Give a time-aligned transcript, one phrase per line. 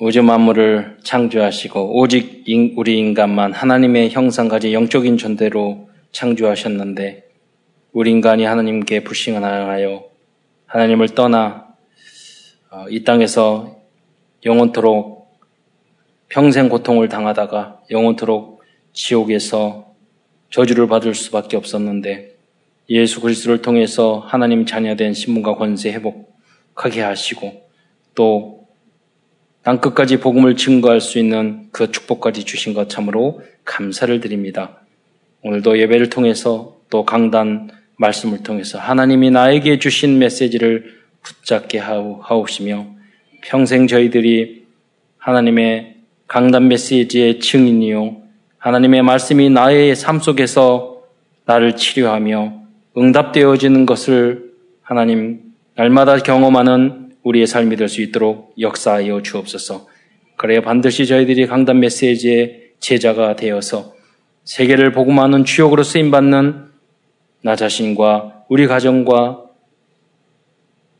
[0.00, 2.44] 우주 만물을 창조하시고 오직
[2.76, 7.24] 우리 인간만 하나님의 형상 가지 영적인 존재로 창조하셨는데
[7.92, 10.04] 우리 인간이 하나님께 불신하여
[10.66, 11.66] 하나님을 떠나
[12.70, 13.76] 어, 이 땅에서
[14.46, 15.36] 영원토록
[16.28, 18.62] 평생 고통을 당하다가 영원토록
[18.92, 19.94] 지옥에서
[20.50, 22.36] 저주를 받을 수밖에 없었는데
[22.90, 27.68] 예수 그리스도를 통해서 하나님 자녀된 신분과 권세 회복하게 하시고
[28.14, 28.57] 또
[29.68, 34.78] 땅 끝까지 복음을 증거할 수 있는 그 축복까지 주신 것 참으로 감사를 드립니다.
[35.42, 42.86] 오늘도 예배를 통해서 또 강단 말씀을 통해서 하나님이 나에게 주신 메시지를 붙잡게 하옵시며
[43.42, 44.64] 평생 저희들이
[45.18, 45.96] 하나님의
[46.28, 48.22] 강단 메시지의 증인이요.
[48.56, 51.02] 하나님의 말씀이 나의 삶 속에서
[51.44, 52.54] 나를 치료하며
[52.96, 54.50] 응답되어지는 것을
[54.80, 55.42] 하나님
[55.74, 59.86] 날마다 경험하는 우리의 삶이 될 수 있도록 역사하여 주옵소서.
[60.36, 63.94] 그래야 반드시 저희들이 강단 메시지의 제자가 되어서
[64.44, 66.68] 세계를 복음하는 주역으로 쓰임받는
[67.42, 69.44] 나 자신과 우리 가정과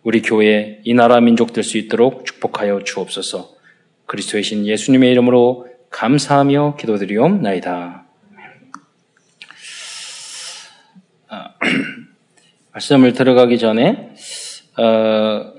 [0.02, 3.50] 우리 교회, 이 나라 민족 될 수 있도록 축복하여 주옵소서.
[4.06, 8.04] 그리스도의 신 예수님의 이름으로 감사하며 기도드리옵나이다.
[11.28, 11.54] 아,
[12.72, 14.14] 말씀을 들어가기 전에
[14.78, 15.52] 어,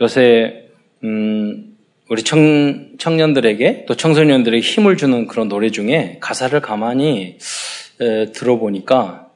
[0.00, 0.70] 요새
[1.04, 1.76] 음,
[2.08, 7.38] 우리 청, 청년들에게 또 청소년들에게 힘을 주는 그런 노래 중에 가사를 가만히
[8.00, 9.30] 에, 들어보니까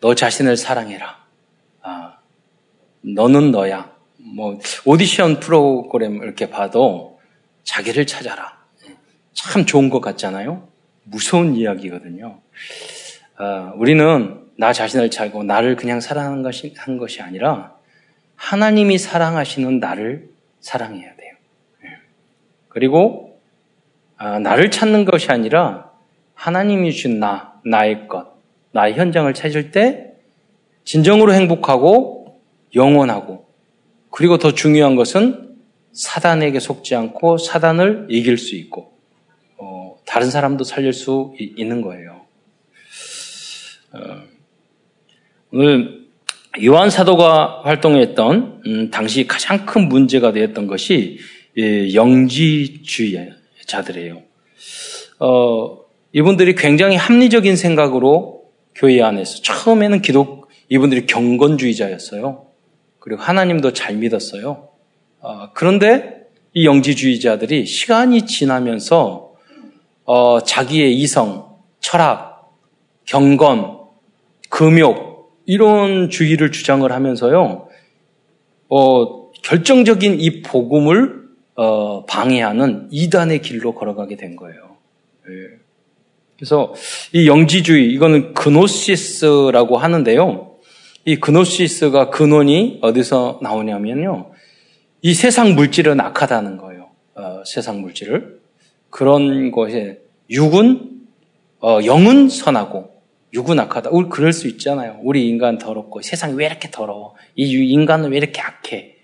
[0.00, 1.24] 너 자신을 사랑해라.
[1.82, 2.18] 아,
[3.02, 3.90] 너는 너야.
[4.18, 7.20] 뭐 오디션 프로그램 이렇게 봐도
[7.62, 8.58] 자기를 찾아라.
[9.32, 10.66] 참 좋은 것 같잖아요.
[11.04, 12.40] 무서운 이야기거든요.
[13.36, 17.73] 아, 우리는 나 자신을 찾고 나를 그냥 사랑하는 것이 한 것이 아니라
[18.36, 20.28] 하나님이 사랑하시는 나를
[20.60, 21.34] 사랑해야 돼요.
[21.84, 21.88] 예.
[22.68, 23.40] 그리고
[24.16, 25.90] 아, 나를 찾는 것이 아니라
[26.34, 28.34] 하나님이 주신 나, 나의 것,
[28.72, 30.14] 나의 현장을 찾을 때
[30.84, 32.40] 진정으로 행복하고
[32.74, 33.46] 영원하고
[34.10, 35.56] 그리고 더 중요한 것은
[35.92, 38.92] 사단에게 속지 않고 사단을 이길 수 있고
[39.56, 42.26] 어, 다른 사람도 살릴 수 있는 거예요.
[43.92, 44.22] 어,
[45.52, 46.03] 오늘
[46.62, 51.18] 요한 사도가 활동했던 음, 당시 가장 큰 문제가 되었던 것이
[51.58, 54.22] 예, 영지주의자들이에요.
[55.18, 55.78] 어,
[56.12, 58.44] 이분들이 굉장히 합리적인 생각으로
[58.74, 62.46] 교회 안에서 처음에는 기독 이분들이 경건주의자였어요.
[63.00, 64.68] 그리고 하나님도 잘 믿었어요.
[65.20, 66.22] 어, 그런데
[66.52, 69.32] 이 영지주의자들이 시간이 지나면서
[70.04, 72.52] 어, 자기의 이성, 철학,
[73.06, 73.78] 경건,
[74.50, 75.13] 금욕
[75.46, 77.68] 이런 주의를 주장을 하면서요,
[78.68, 81.24] 어, 결정적인 이 복음을
[81.56, 84.76] 어, 방해하는 이단의 길로 걸어가게 된 거예요.
[85.28, 85.58] 예.
[86.36, 86.74] 그래서
[87.12, 90.56] 이 영지주의 이거는 그노시스라고 하는데요.
[91.04, 94.32] 이 그노시스가 근원이 어디서 나오냐면요.
[95.02, 96.88] 이 세상 물질은 악하다는 거예요.
[97.14, 98.40] 어, 세상 물질을
[98.90, 100.00] 그런 것에
[100.30, 100.90] 육은
[101.60, 102.93] 어, 영은 선하고
[103.58, 103.90] 악하다.
[103.90, 104.98] 우리 그럴 수 있잖아요.
[105.02, 107.14] 우리 인간 더럽고 세상이 왜 이렇게 더러워?
[107.34, 108.94] 이 인간은 왜 이렇게 악해?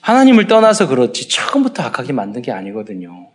[0.00, 3.28] 하나님을 떠나서 그렇지 처음부터 악하게 만든 게 아니거든요.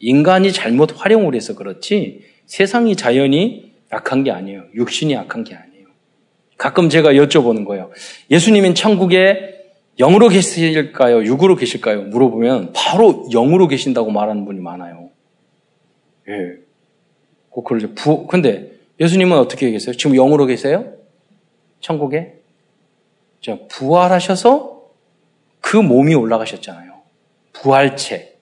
[0.00, 4.64] 인간이 잘못 활용을 해서 그렇지 세상이 자연이 악한 게 아니에요.
[4.74, 5.86] 육신이 악한 게 아니에요.
[6.56, 7.90] 가끔 제가 여쭤보는 거예요.
[8.30, 9.54] 예수님은 천국에
[9.98, 11.24] 영으로 계실까요?
[11.24, 12.02] 육으로 계실까요?
[12.04, 15.10] 물어보면 바로 영으로 계신다고 말하는 분이 많아요.
[16.28, 16.64] 예.
[17.54, 19.94] 그걸 부, 근데 예수님은 어떻게 계세요?
[19.94, 20.92] 지금 영으로 계세요?
[21.80, 22.34] 천국에?
[23.68, 24.82] 부활하셔서
[25.60, 26.94] 그 몸이 올라가셨잖아요.
[27.52, 28.36] 부활체.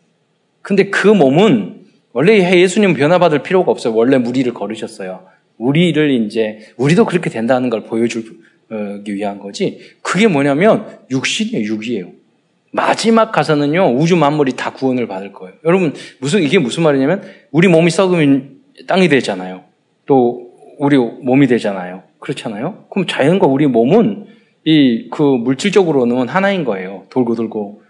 [0.60, 3.94] 근데 그 몸은 원래 예수님 변화받을 필요가 없어요.
[3.94, 5.26] 원래 무리를 걸으셨어요.
[5.58, 8.36] 우리를 이제, 우리도 그렇게 된다는 걸 보여주기
[9.06, 9.80] 위한 거지.
[10.02, 12.12] 그게 뭐냐면 육신이에요, 육이에요.
[12.70, 15.54] 마지막 가서는요, 우주 만물이 다 구원을 받을 거예요.
[15.64, 19.64] 여러분, 무슨, 이게 무슨 말이냐면, 우리 몸이 썩으면 땅이 되잖아요.
[20.06, 22.02] 또 우리 몸이 되잖아요.
[22.18, 22.84] 그렇잖아요.
[22.90, 24.26] 그럼 자연과 우리 몸은
[24.64, 27.04] 이 그 물질적으로는 하나인 거예요.
[27.10, 27.82] 돌고 돌고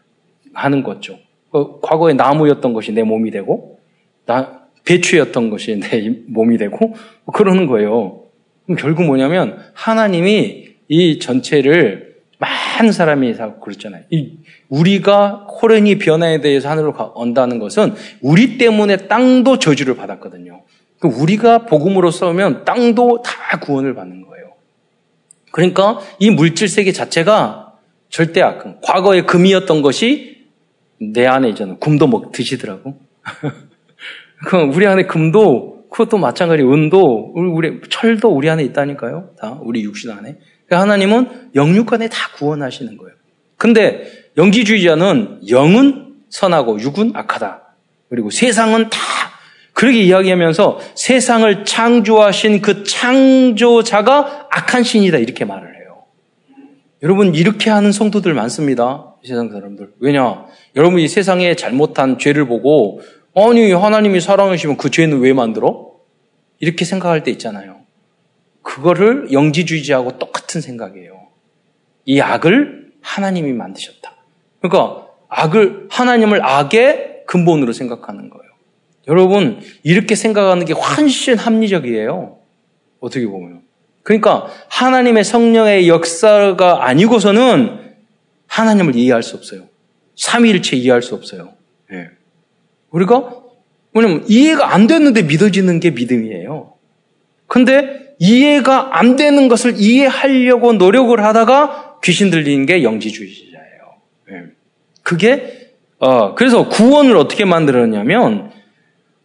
[0.54, 1.18] 하는 거죠.
[1.50, 3.78] 그 과거에 나무였던 것이 내 몸이 되고
[4.26, 6.94] 나 배추였던 것이 내 몸이 되고
[7.32, 8.22] 그러는 거예요.
[8.64, 14.02] 그럼 결국 뭐냐면 하나님이 이 전체를 많은 사람이 다 그랬잖아요.
[14.10, 14.38] 이
[14.68, 20.62] 우리가 코렌이 변화에 대해서 하늘로 온다는 것은 우리 때문에 땅도 저주를 받았거든요.
[21.02, 24.52] 그 우리가 복음으로 싸우면 땅도 다 구원을 받는 거예요.
[25.50, 27.72] 그러니까 이 물질 세계 자체가
[28.08, 30.46] 절대 악한, 과거에 금이었던 것이
[31.00, 31.76] 내 안에 있잖아.
[31.80, 33.00] 금도 먹 드시더라고.
[34.46, 39.30] 그 우리 안에 금도 그것도 마찬가지 은도 우리 철도 우리 안에 있다니까요.
[39.36, 40.36] 다 우리 육신 안에.
[40.66, 43.12] 그러니까 하나님은 영육간에 다 구원하시는 거예요.
[43.56, 44.04] 근데
[44.36, 47.62] 영지주의자는 영은 선하고 육은 악하다.
[48.08, 48.98] 그리고 세상은 다
[49.72, 56.04] 그렇게 이야기하면서 세상을 창조하신 그 창조자가 악한 신이다 이렇게 말을 해요.
[57.02, 59.14] 여러분 이렇게 하는 성도들 많습니다.
[59.24, 59.94] 세상 사람들.
[60.00, 60.46] 왜냐?
[60.76, 63.00] 여러분이 세상에 잘못한 죄를 보고
[63.34, 65.92] 아니 하나님이 사랑하시면 그 죄는 왜 만들어?
[66.58, 67.80] 이렇게 생각할 때 있잖아요.
[68.62, 71.28] 그거를 영지주의자하고 똑같은 생각이에요.
[72.04, 74.14] 이 악을 하나님이 만드셨다.
[74.60, 78.41] 그러니까 악을 하나님을 악의 근본으로 생각하는 거예요.
[79.08, 82.38] 여러분 이렇게 생각하는 게 훨씬 합리적이에요.
[83.00, 83.62] 어떻게 보면.
[84.02, 87.80] 그러니까 하나님의 성령의 역사가 아니고서는
[88.46, 89.68] 하나님을 이해할 수 없어요.
[90.16, 91.54] 삼위일체 이해할 수 없어요.
[91.90, 92.08] 네.
[92.90, 93.42] 우리가
[93.94, 96.74] 왜냐면 이해가 안 됐는데 믿어지는 게 믿음이에요.
[97.46, 103.80] 근데 이해가 안 되는 것을 이해하려고 노력을 하다가 귀신 들리는 게 영지주의자예요.
[104.28, 104.42] 네.
[105.02, 108.50] 그게 어 그래서 구원을 어떻게 만들었냐면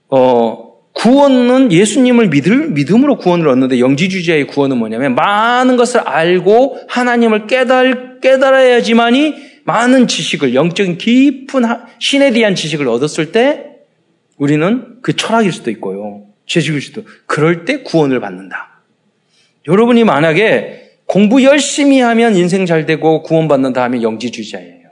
[0.10, 8.20] 어 구원은 예수님을 믿을 믿음으로 구원을 얻는데 영지주의자의 구원은 뭐냐면 많은 것을 알고 하나님을 깨달
[8.20, 11.64] 깨달아야지만이 많은 지식을 영적인 깊은
[12.00, 13.66] 신에 대한 지식을 얻었을 때
[14.38, 16.24] 우리는 그 철학일 수도 있고요.
[16.46, 17.04] 죄식일 수도.
[17.26, 18.82] 그럴 때 구원을 받는다.
[19.68, 24.90] 여러분이 만약에 공부 열심히 하면 인생 잘 되고 구원받는다 하면 영지주의자예요.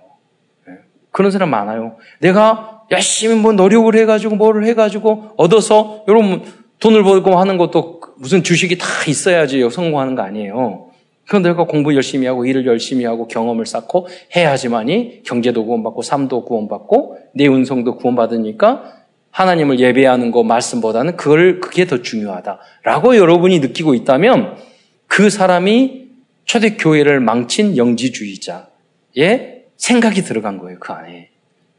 [0.68, 0.74] 네.
[1.12, 1.98] 그런 사람 많아요.
[2.20, 6.44] 내가 열심히 뭐 노력을 해가지고 뭐를 해가지고 얻어서 여러분
[6.80, 10.90] 돈을 벌고 하는 것도 무슨 주식이 다 있어야지 성공하는 거 아니에요.
[11.26, 17.18] 그건 내가 공부 열심히 하고 일을 열심히 하고 경험을 쌓고 해야지만이 경제도 구원받고 삶도 구원받고
[17.34, 18.94] 내 운성도 구원받으니까
[19.32, 24.56] 하나님을 예배하는 거 말씀보다는 그걸 그게 더 중요하다라고 여러분이 느끼고 있다면
[25.08, 26.06] 그 사람이
[26.46, 28.66] 초대 교회를 망친 영지주의자의
[29.78, 31.35] 생각이 들어간 거예요 그 안에.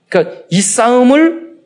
[0.08, 1.56] 그러니까 이 싸움을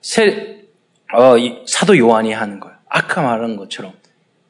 [0.00, 0.64] 세,
[1.12, 1.34] 어,
[1.66, 2.76] 사도 요한이 하는 거예요.
[2.88, 3.92] 아까 말한 것처럼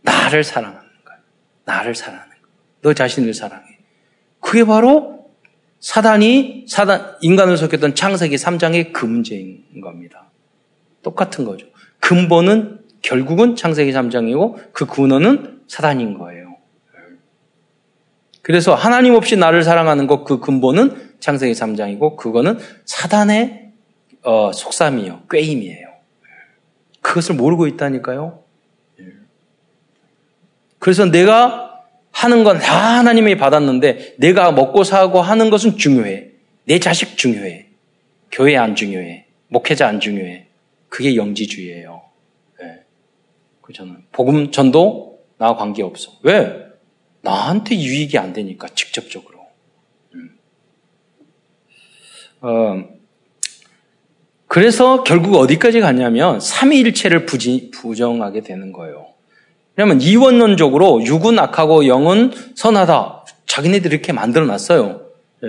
[0.03, 1.21] 나를 사랑하는 거예요.
[1.65, 2.47] 나를 사랑하는 거예요.
[2.83, 3.65] 너 자신을 사랑해.
[4.41, 5.31] 그게 바로
[5.81, 10.31] 사단이 사단 인간을 속였던 창세기 3장의 그 문제인 겁니다.
[11.03, 11.67] 똑같은 거죠.
[12.01, 16.57] 근본은 결국은 창세기 3장이고 그 근원은 사단인 거예요.
[18.43, 23.71] 그래서 하나님 없이 나를 사랑하는 것 그 근본은 창세기 3장이고 그거는 사단의
[24.23, 25.89] 어, 속삼이요, 꾀임이에요.
[27.01, 28.43] 그것을 모르고 있다니까요.
[30.79, 36.29] 그래서 내가 하는 건 다 하나님이 받았는데 내가 먹고 사고 하는 것은 중요해.
[36.65, 37.67] 내 자식 중요해.
[38.31, 39.27] 교회 안 중요해.
[39.49, 40.47] 목회자 안 중요해.
[40.89, 42.03] 그게 영지주의예요.
[42.61, 42.81] 네.
[43.63, 46.13] 그 저는 복음 전도 나와 관계 없어.
[46.23, 46.67] 왜?
[47.23, 49.47] 나한테 유익이 안 되니까 직접적으로.
[50.15, 50.39] 음.
[52.41, 52.85] 어,
[54.47, 59.07] 그래서 결국 어디까지 갔냐면 삼위일체를 부정하게 되는 거예요.
[59.77, 63.25] 왜냐하면 이원론적으로 육은 악하고 영은 선하다.
[63.47, 65.03] 자기네들이 이렇게 만들어 놨어요.
[65.43, 65.49] 네.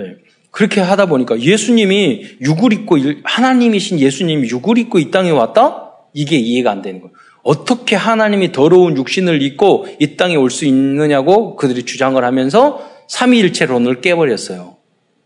[0.50, 5.92] 그렇게 하다 보니까 예수님이 육을 입고 하나님이신 예수님이 육을 입고 이 땅에 왔다?
[6.12, 7.12] 이게 이해가 안 되는 거예요.
[7.42, 14.76] 어떻게 하나님이 더러운 육신을 입고 이 땅에 올 수 있느냐고 그들이 주장을 하면서 삼위일체론을 깨버렸어요.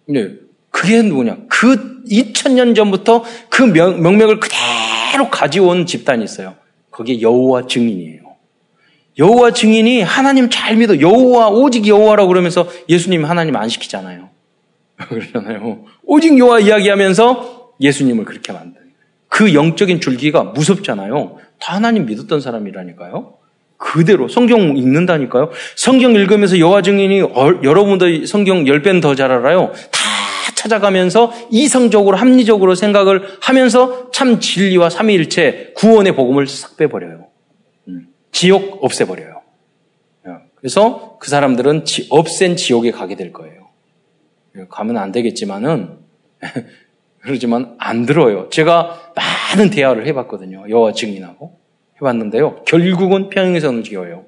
[0.08, 0.28] 네.
[0.74, 1.36] 그게 누구냐?
[1.48, 6.56] 그 2000년 전부터 그 명, 명맥을 그대로 가져온 집단이 있어요.
[6.90, 8.22] 그게 여호와 증인이에요.
[9.16, 11.00] 여호와 증인이 하나님 잘 믿어.
[11.00, 14.30] 여호와 오직 여호와라고 그러면서 예수님 하나님 안 시키잖아요.
[15.08, 15.84] 그러잖아요.
[16.04, 18.80] 오직 여호와 이야기하면서 예수님을 그렇게 만든.
[19.28, 21.36] 그 영적인 줄기가 무섭잖아요.
[21.60, 23.34] 다 하나님 믿었던 사람이라니까요.
[23.76, 25.50] 그대로 성경 읽는다니까요.
[25.76, 27.20] 성경 읽으면서 여호와 증인이
[27.62, 29.72] 여러분들 성경 10배는 더 잘 알아요.
[29.90, 30.03] 다
[30.54, 37.28] 찾아가면서 이성적으로 합리적으로 생각을 하면서 참 진리와 삼위일체 구원의 복음을 싹 빼버려요.
[37.88, 39.44] 음, 지옥 없애버려요.
[40.64, 43.68] 그래서 그 사람들은 없앤 지옥에 가게 될 거예요.
[44.70, 45.98] 가면 안 되겠지만은
[47.20, 48.48] 그러지만 안 들어요.
[48.48, 50.64] 제가 많은 대화를 해봤거든요.
[50.70, 51.58] 여호와 증인하고
[52.00, 52.64] 해봤는데요.
[52.64, 54.24] 결국은 평행선을 지어요.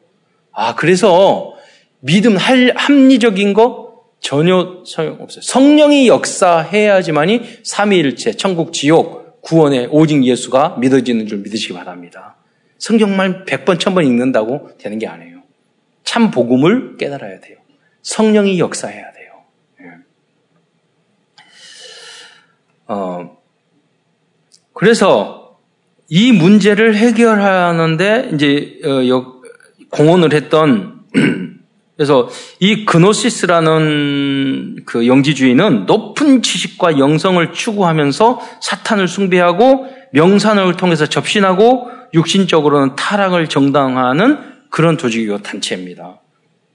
[0.53, 1.55] 아 그래서
[2.01, 3.86] 믿음 할 합리적인 거
[4.27, 5.41] 전혀 소용없어요.
[5.41, 12.35] 성령이 역사해야지만이 삼위일체, 천국, 지옥, 구원의 오직 예수가 믿어지는 줄 믿으시기 바랍니다.
[12.79, 15.43] 성경만 100번, 1000번 읽는다고 되는 게 아니에요.
[16.03, 17.59] 참 복음을 깨달아야 돼요.
[18.03, 19.33] 성령이 역사해야 돼요.
[22.89, 23.39] 어,
[24.73, 25.61] 그래서
[26.09, 29.03] 이 문제를 해결하는데 이제 어,
[29.91, 31.05] 공헌을 했던
[31.97, 32.29] 그래서
[32.61, 43.49] 이 그노시스라는 그 영지주의는 높은 지식과 영성을 추구하면서 사탄을 숭배하고 명산을 통해서 접신하고 육신적으로는 타락을
[43.49, 44.39] 정당화하는
[44.71, 46.21] 그런 조직이고 단체입니다.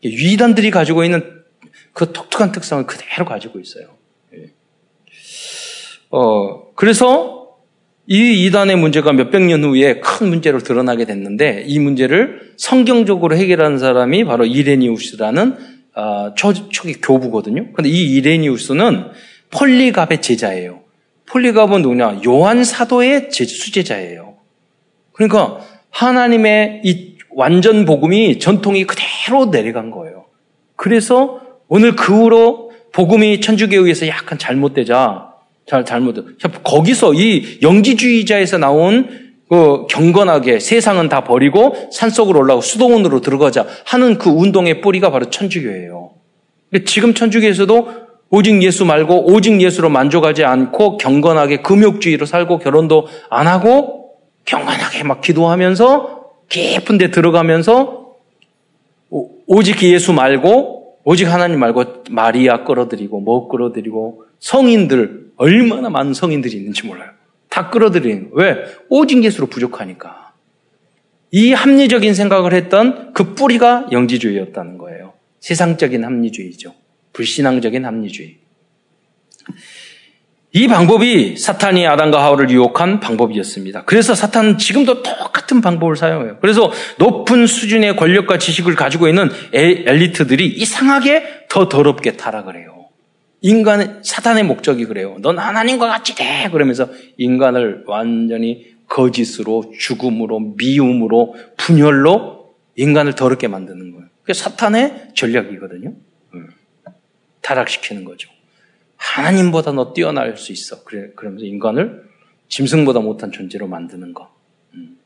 [0.04, 1.44] 위단들이 가지고 있는
[1.94, 3.90] 그 독특한 특성을 그대로 가지고 있어요.
[4.34, 4.51] 예.
[6.10, 7.41] 어, 그래서
[8.13, 14.25] 이 이단의 문제가 몇백 년 후에 큰 문제로 드러나게 됐는데 이 문제를 성경적으로 해결하는 사람이
[14.25, 15.56] 바로 이레니우스라는
[15.96, 17.72] 어, 초, 초기 교부거든요.
[17.72, 19.12] 근데 이 이레니우스는
[19.51, 20.82] 폴리갑의 제자예요.
[21.27, 22.20] 폴리갑은 누구냐?
[22.27, 24.34] 요한 사도의 수제자예요.
[25.13, 30.25] 그러니까 하나님의 이 완전 복음이 전통이 그대로 내려간 거예요.
[30.75, 31.39] 그래서
[31.70, 35.31] 오늘 그 후로 복음이 천주교에 의해서 약간 잘못되자
[35.65, 36.15] 잘 잘못
[36.63, 44.30] 거기서 이 영지주의자에서 나온 그 경건하게 세상은 다 버리고 산속으로 올라가고 수도원으로 들어가자 하는 그
[44.30, 46.12] 운동의 뿌리가 바로 천주교예요.
[46.86, 47.89] 지금 천주교에서도
[48.30, 54.12] 오직 예수 말고 오직 예수로 만족하지 않고 경건하게 금욕주의로 살고 결혼도 안 하고
[54.46, 58.15] 경건하게 막 기도하면서 깊은 데 들어가면서
[59.48, 66.86] 오직 예수 말고 오직 하나님 말고 마리아 끌어들이고 뭐 끌어들이고 성인들 얼마나 많은 성인들이 있는지
[66.86, 67.12] 몰라요.
[67.50, 68.58] 다 끌어들이는 왜?
[68.90, 70.34] 오직 예수로 부족하니까.
[71.32, 75.14] 이 합리적인 생각을 했던 그 뿌리가 영지주의였다는 거예요.
[75.40, 76.74] 세상적인 합리주의죠.
[77.14, 78.38] 불신앙적인 합리주의.
[80.54, 83.86] 이 방법이 사탄이 아담과 하와를 유혹한 방법이었습니다.
[83.86, 86.40] 그래서 사탄은 지금도 똑같은 방법을 사용해요.
[86.42, 92.81] 그래서 높은 수준의 권력과 지식을 가지고 있는 엘리트들이 이상하게 더 더럽게 타락을 해요.
[93.42, 95.18] 인간의 사탄의 목적이 그래요.
[95.22, 96.50] 넌 하나님과 같이 돼.
[96.52, 104.08] 그러면서 인간을 완전히 거짓으로 죽음으로 미움으로 분열로 인간을 더럽게 만드는 거예요.
[104.22, 105.94] 그게 사탄의 전략이거든요.
[107.42, 108.30] 타락시키는 거죠.
[108.96, 110.84] 하나님보다 너 뛰어날 수 있어.
[110.84, 112.04] 그래, 그러면서 인간을
[112.50, 114.32] 짐승보다 못한 존재로 만드는 거.
[114.76, 114.98] 음.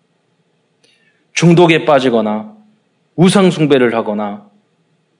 [1.34, 2.56] 중독에 빠지거나
[3.16, 4.50] 우상숭배를 하거나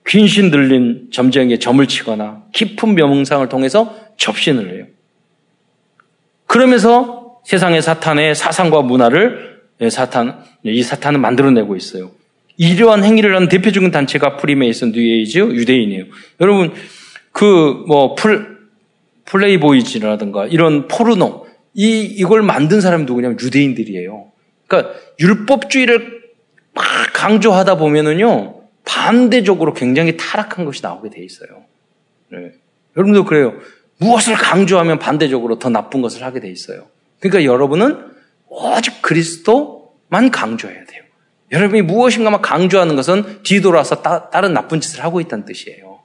[0.08, 4.86] 귀신 들린 점쟁이에 점을 치거나 깊은 명상을 통해서 접신을 해요.
[6.48, 12.12] 그러면서 세상의 사탄의 사상과 문화를 예, 사탄, 이 사탄은 만들어내고 있어요.
[12.58, 16.06] 이러한 행위를 하는 대표적인 단체가 프리메이슨, 뉴에이지 유대인이에요.
[16.40, 16.72] 여러분,
[17.32, 18.56] 그, 뭐, 풀,
[19.26, 24.32] 플레이보이즈라든가 이런 포르노, 이, 이걸 만든 사람이 누구냐면 유대인들이에요.
[24.68, 26.22] 그러니까 율법주의를
[26.74, 31.66] 막 강조하다 보면은요, 반대적으로 굉장히 타락한 것이 나오게 돼 있어요.
[32.30, 32.52] 네.
[32.96, 33.54] 여러분도 그래요.
[33.98, 36.88] 무엇을 강조하면 반대적으로 더 나쁜 것을 하게 돼 있어요.
[37.20, 38.14] 그러니까 여러분은
[38.48, 41.04] 오직 그리스도만 강조해야 돼요.
[41.52, 46.00] 여러분이 무엇인가만 강조하는 것은 뒤돌아서 따, 다른 나쁜 짓을 하고 있다는 뜻이에요.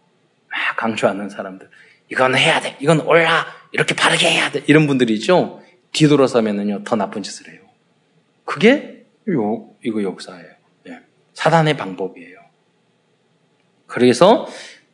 [0.48, 1.68] 막 강조하는 사람들.
[2.10, 2.76] 이건 해야 돼.
[2.80, 3.46] 이건 올라.
[3.72, 4.62] 이렇게 바르게 해야 돼.
[4.66, 5.62] 이런 분들이 있죠.
[5.92, 7.60] 뒤돌아서면은요, 더 나쁜 짓을 해요.
[8.44, 10.50] 그게 요, 이거 역사예요.
[10.88, 11.00] 예.
[11.34, 12.39] 사단의 방법이에요.
[13.90, 14.46] 그래서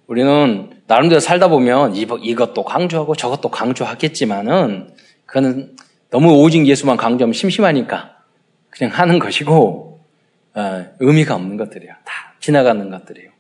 [0.07, 4.95] 우리는 나름대로 살다 보면 이것도 강조하고 저것도 강조하겠지만은
[5.27, 5.77] 그거는
[6.11, 8.17] 너무 오직 예수만 강조하면 심심하니까
[8.71, 10.01] 그냥 하는 것이고
[10.55, 11.93] 어, 의미가 없는 것들이에요.
[12.05, 13.31] 다 지나가는 것들이에요.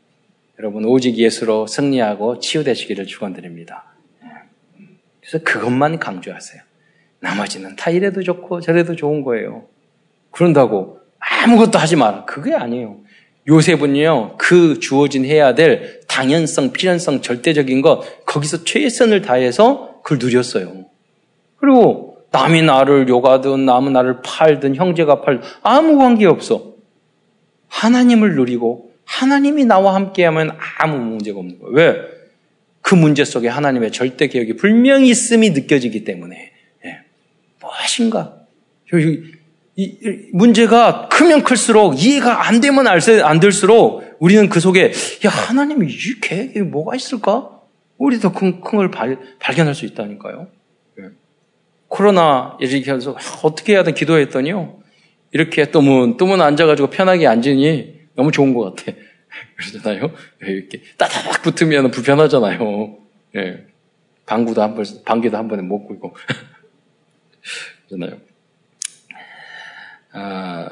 [0.59, 3.85] 여러분 오직 예수로 승리하고 치유되시기를 축원드립니다.
[4.25, 4.29] 예.
[5.21, 6.61] 그래서 그것만 강조하세요.
[7.21, 9.65] 나머지는 다 이래도 좋고 저래도 좋은 거예요.
[10.31, 12.27] 그런다고 아무것도 하지 마라.
[12.27, 13.06] 그게 아니에요.
[13.49, 20.87] 요셉은요, 그 주어진 해야 될 당연성, 필연성, 절대적인 것, 거기서 최선을 다해서 그걸 누렸어요.
[21.59, 26.75] 그리고 남이 나를 욕하든, 남은 나를 팔든, 형제가 팔든, 아무 관계 없어.
[27.69, 31.75] 하나님을 누리고, 하나님이 나와 함께하면 아무 문제가 없는 거예요.
[31.75, 32.17] 왜?
[32.83, 36.53] 그 문제 속에 하나님의 절대 개혁이 분명히 있음이 느껴지기 때문에.
[36.85, 37.01] 예.
[37.61, 38.37] 무엇인가?
[39.77, 44.93] 이, 문제가 크면 클수록 이해가 안 되면 안 될수록 우리는 그 속에
[45.27, 47.51] 야 하나님이 이 계획에 뭐가 있을까?
[47.99, 48.91] 우리 더큰 큰걸
[49.39, 50.49] 발견할 수 있다니까요.
[50.97, 51.05] 네.
[51.89, 54.81] 코로나 해서 어떻게 해야 돼 기도했더니요.
[55.33, 58.97] 이렇게 또문 또문 앉아가지고 편하게 앉으니 너무 좋은 것 같아.
[59.57, 60.11] 그러잖아요.
[60.41, 62.99] 이렇게 따다닥 붙으면 불편하잖아요.
[63.37, 63.67] 예.
[64.25, 66.17] 방구도 한 번, 방귀도 한 번에 못 굴고.
[67.89, 68.21] 그러잖아요.
[70.19, 70.69] 아,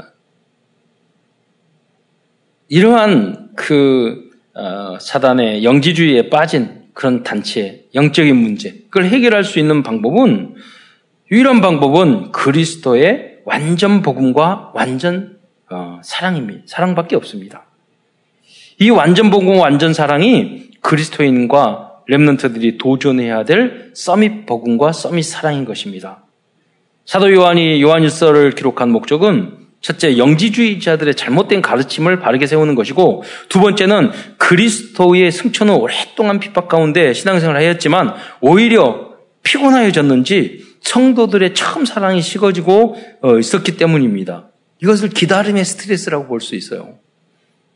[2.69, 10.55] 이러한 그 어, 사단의 영지주의에 빠진 그런 단체 영적인 문제 그걸 해결할 수 있는 방법은
[11.31, 15.39] 유일한 방법은 그리스도의 완전 복음과 완전
[15.71, 16.63] 어, 사랑입니다.
[16.67, 17.67] 사랑밖에 없습니다.
[18.81, 26.24] 이 완전 복음, 완전 사랑이 그리스도인과 렘넌트들이 도전해야 될 서밋 복음과 서밋 사랑인 것입니다.
[27.05, 35.31] 사도 요한이 요한일서를 기록한 목적은 첫째, 영지주의자들의 잘못된 가르침을 바르게 세우는 것이고, 두 번째는 그리스도의
[35.31, 39.11] 승천은 오랫동안 핍박 가운데 신앙생활을 하였지만, 오히려
[39.43, 44.49] 피곤하여졌는지 성도들의 처음 사랑이 식어지고 어, 있었기 때문입니다.
[44.83, 46.95] 이것을 기다림의 스트레스라고 볼 수 있어요.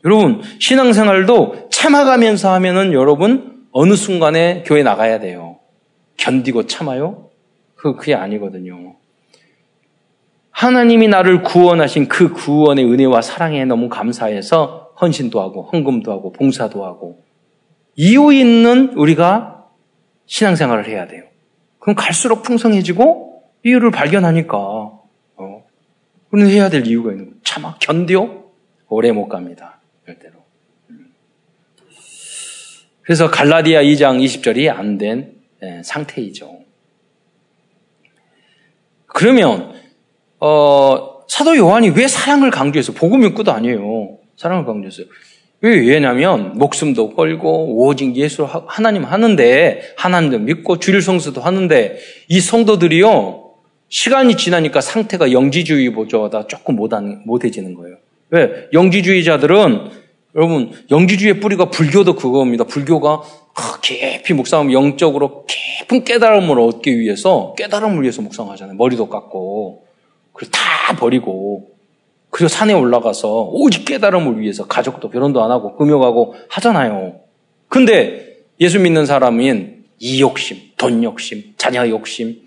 [0.03, 5.59] 여러분, 신앙생활도 참아가면서 하면은 여러분, 어느 순간에 교회 나가야 돼요.
[6.17, 7.29] 견디고 참아요?
[7.75, 8.95] 그, 그게 아니거든요.
[10.59, 17.23] 하나님이 나를 구원하신 그 구원의 은혜와 사랑에 너무 감사해서 헌신도 하고 헌금도 하고 봉사도 하고
[17.95, 19.69] 이유 있는 우리가
[20.25, 21.23] 신앙생활을 해야 돼요.
[21.79, 25.65] 그럼 갈수록 풍성해지고 이유를 발견하니까 어,
[26.29, 27.37] 그런 해야 될 이유가 있는 거예요.
[27.45, 28.51] 참아 견뎌
[28.89, 29.79] 오래 못 갑니다.
[30.05, 30.33] 절대로.
[30.89, 31.13] 음.
[33.01, 36.59] 그래서 갈라디아 2장 20절이 안된 예, 상태이죠.
[39.05, 39.79] 그러면
[40.39, 42.95] 어, 사도 요한이 왜 사랑을 강조했어요?
[42.95, 44.17] 복음 읽고도 아니에요.
[44.37, 45.05] 사랑을 강조했어요.
[45.61, 45.71] 왜?
[45.71, 51.97] 왜냐면 목숨도 걸고 오직 예수 하나님 하는데 하나님도 믿고 주일 성수도 하는데
[52.29, 53.49] 이 성도들이요
[53.89, 57.97] 시간이 지나니까 상태가 영지주의보다 조금 못한, 못해지는 거예요.
[58.29, 58.67] 왜?
[58.71, 59.89] 영지주의자들은
[60.35, 62.63] 여러분 영지주의의 뿌리가 불교도 그겁니다.
[62.63, 63.23] 불교가
[63.81, 68.77] 깊이 묵상하면 영적으로 깊은 깨달음을 얻기 위해서 깨달음을 위해서 묵상하잖아요.
[68.77, 69.88] 머리도 깎고
[70.33, 71.71] 그리고 다 버리고
[72.29, 77.19] 그리고 산에 올라가서 오직 깨달음을 위해서 가족도 결혼도 안 하고 금욕하고 하잖아요.
[77.67, 82.41] 근데 예수 믿는 사람인 이 욕심, 돈 욕심, 자녀 욕심,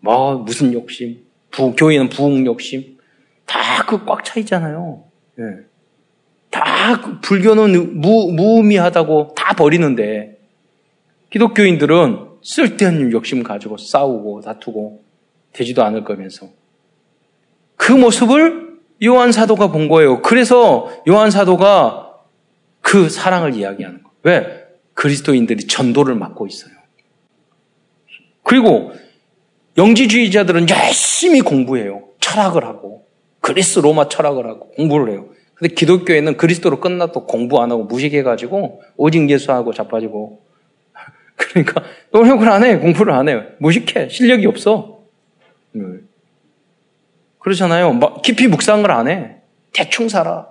[0.00, 1.18] 뭐 무슨 욕심,
[1.50, 2.98] 부, 교회는 부흥 욕심
[3.46, 5.04] 다 그 꽉 차 있잖아요.
[5.38, 5.44] 예.
[6.50, 10.38] 다그 불교는 무, 무의미하다고 다 버리는데
[11.30, 15.02] 기독교인들은 쓸데없는 욕심 가지고 싸우고 다투고
[15.52, 16.48] 되지도 않을 거면서
[17.80, 20.20] 그 모습을 요한 사도가 본 거예요.
[20.20, 22.12] 그래서 요한 사도가
[22.82, 24.14] 그 사랑을 이야기하는 거예요.
[24.22, 24.66] 왜?
[24.92, 26.74] 그리스도인들이 전도를 맡고 있어요.
[28.42, 28.92] 그리고
[29.78, 32.02] 영지주의자들은 열심히 공부해요.
[32.20, 33.06] 철학을 하고
[33.40, 35.28] 그리스 로마 철학을 하고 공부를 해요.
[35.54, 40.42] 근데 기독교에는 그리스도로 끝나도 공부 안 하고 무식해가지고 오직 예수하고 자빠지고
[41.34, 43.46] 그러니까 노력을 안 해, 공부를 안 해요.
[43.58, 45.00] 무식해, 실력이 없어.
[47.40, 47.44] 네.
[47.44, 47.92] 그러잖아요.
[47.94, 49.36] 막 깊이 묵상을 안 해.
[49.72, 50.46] 대충 살아.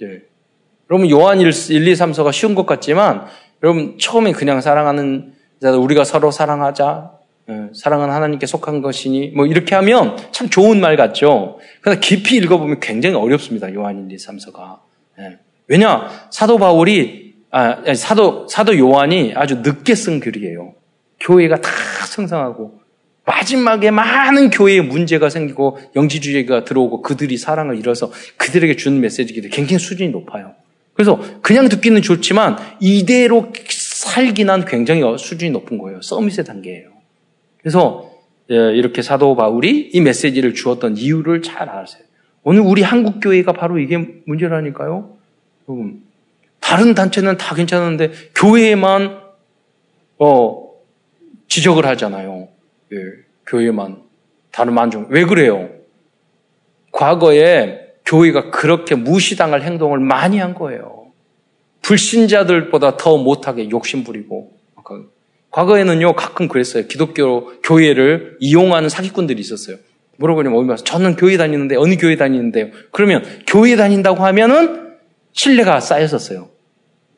[0.00, 0.20] 네.
[0.90, 3.26] 여러분, 요한 1, 1, 2, 3서가 쉬운 것 같지만,
[3.62, 7.10] 여러분, 처음에 그냥 사랑하는, 우리가 서로 사랑하자.
[7.46, 7.68] 네.
[7.74, 11.58] 사랑은 하나님께 속한 것이니, 뭐, 이렇게 하면 참 좋은 말 같죠?
[11.80, 13.72] 그러나 깊이 읽어보면 굉장히 어렵습니다.
[13.72, 14.78] 요한 1, 2, 3서가.
[15.18, 15.38] 네.
[15.68, 16.10] 왜냐?
[16.30, 20.74] 사도 바울이, 아, 사도, 사도 요한이 아주 늦게 쓴 글이에요.
[21.20, 21.70] 교회가 다
[22.06, 22.80] 성장하고,
[23.26, 30.10] 마지막에 많은 교회에 문제가 생기고 영지주의가 들어오고 그들이 사랑을 잃어서 그들에게 주는 메시지들이 굉장히 수준이
[30.10, 30.54] 높아요.
[30.92, 36.00] 그래서 그냥 듣기는 좋지만 이대로 살기는 굉장히 수준이 높은 거예요.
[36.02, 36.90] 서밋의 단계예요.
[37.60, 38.10] 그래서
[38.50, 42.04] 예, 이렇게 사도 바울이 이 메시지를 주었던 이유를 잘 아세요.
[42.42, 45.16] 오늘 우리 한국 교회가 바로 이게 문제라니까요.
[46.60, 49.18] 다른 단체는 다 괜찮은데 교회만
[50.18, 50.70] 어,
[51.48, 52.48] 지적을 하잖아요.
[52.92, 52.96] 예,
[53.46, 54.02] 교회만
[54.50, 55.68] 다른 만종 왜 그래요?
[56.92, 61.06] 과거에 교회가 그렇게 무시당할 행동을 많이 한 거예요.
[61.82, 64.54] 불신자들보다 더 못하게 욕심 부리고
[65.54, 66.88] 과거에는요 가끔 그랬어요.
[66.88, 69.76] 기독교 교회를 이용하는 사기꾼들이 있었어요.
[70.16, 72.70] 물어보냐면 어디 가서 저는 교회 다니는데 어느 교회 다니는데요.
[72.90, 74.96] 그러면 교회 다닌다고 하면은
[75.32, 76.48] 신뢰가 쌓였었어요.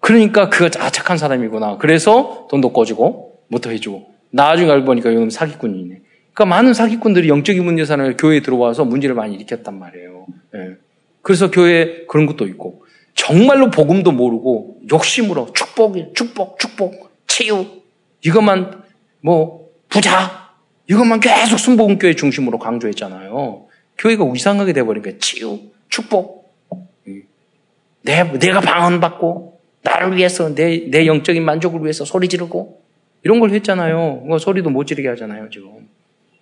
[0.01, 1.79] 그러니까 그가 아, 착한 사람이구나.
[1.79, 6.01] 그래서 돈도 꿔주고 못더 해주고 나중에 알고 보니까 이놈 사기꾼이네.
[6.33, 10.27] 그러니까 많은 사기꾼들이 영적인 문제사를 교회에 들어와서 문제를 많이 일으켰단 말이에요.
[10.55, 10.77] 예.
[11.23, 12.85] 그래서 교회에 그런 것도 있고
[13.15, 17.67] 정말로 복음도 모르고 욕심으로 축복, 축복, 축복, 치유
[18.25, 18.83] 이것만
[19.21, 20.51] 뭐 부자
[20.89, 23.67] 이것만 계속 순복음교회 중심으로 강조했잖아요.
[23.99, 25.59] 교회가 이상하게 돼버리니까 치유,
[25.89, 26.55] 축복,
[28.03, 32.83] 내, 내가 방언받고 나를 위해서 내, 내 영적인 만족을 위해서 소리 지르고
[33.23, 34.23] 이런 걸 했잖아요.
[34.27, 35.89] 뭐 소리도 못 지르게 하잖아요, 지금.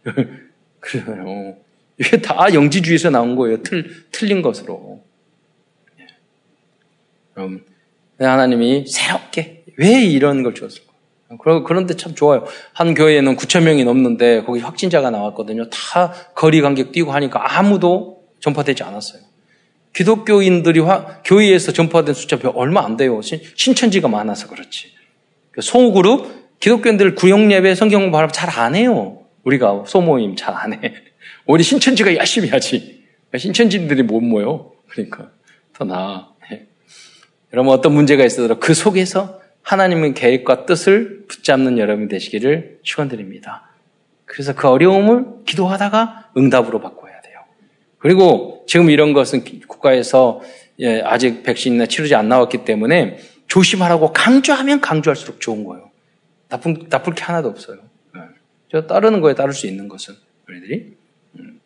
[0.81, 1.57] 그래요.
[1.99, 3.63] 이게 다 영지주의에서 나온 거예요.
[3.63, 5.03] 틀, 틀린 것으로.
[7.33, 7.65] 그럼
[8.19, 10.93] 하나님이 새롭게 왜 이런 걸 주었을까?
[11.67, 12.45] 그런데 참 좋아요.
[12.73, 15.69] 한 교회에는 9천 명이 넘는데 거기 확진자가 나왔거든요.
[15.71, 19.23] 다 거리 간격 뛰고 하니까 아무도 전파되지 않았어요.
[19.95, 23.21] 기독교인들이 화, 교회에서 전파된 숫자 얼마 안 돼요.
[23.23, 24.93] 신, 천지가 많아서 그렇지.
[25.51, 29.25] 그 소그룹 기독교인들 구역 예배 성경 공부하면 잘안 해요.
[29.45, 30.95] 우리가 소모임 잘 안 해.
[31.47, 33.05] 우리 신천지가 열심히 하지.
[33.37, 34.73] 신천지들이 못 모여.
[34.89, 35.31] 그러니까
[35.73, 36.29] 더 나아.
[36.53, 36.67] 예.
[37.53, 43.71] 여러분 어떤 문제가 있어도 그 속에서 하나님의 계획과 뜻을 붙잡는 여러분이 되시기를 축원드립니다.
[44.25, 47.41] 그래서 그 어려움을 기도하다가 응답으로 바꿔야 돼요.
[47.99, 50.43] 그리고 지금 이런 것은 국가에서
[50.81, 55.84] 예, 아직 백신이나 치료제 안 나왔기 때문에 조심하라고 강조하면 강조할수록 좋은 거예요.
[56.55, 57.79] 나쁜 나쁠 게 하나도 없어요.
[58.17, 58.21] 예.
[58.71, 60.15] 저 따르는 거에 따를 수 있는 것은
[60.49, 60.97] 우리들이
[61.39, 61.61] 음.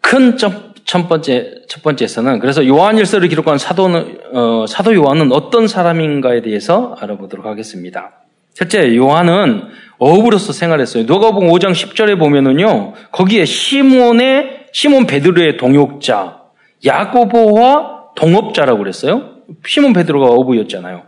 [0.00, 6.96] 큰점 첫 번째, 첫 번째에서는 그래서 요한일서를 기록한 사도는, 어, 사도 요한은 어떤 사람인가에 대해서
[7.00, 8.12] 알아보도록 하겠습니다.
[8.54, 9.64] 첫째, 요한은
[9.98, 11.04] 어부로서 생활했어요.
[11.04, 16.40] 누가복음 5장 10절에 보면은요, 거기에 시몬의, 시몬 베드로의 동역자,
[16.84, 19.36] 야고보와 동업자라고 그랬어요.
[19.66, 21.02] 시몬 베드로가 어부였잖아요.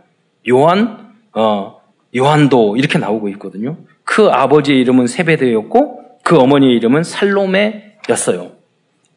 [0.49, 1.78] 요한, 어,
[2.15, 3.77] 요한도 이렇게 나오고 있거든요.
[4.03, 8.51] 그 아버지의 이름은 세베드였고, 그 어머니의 이름은 살로메였어요.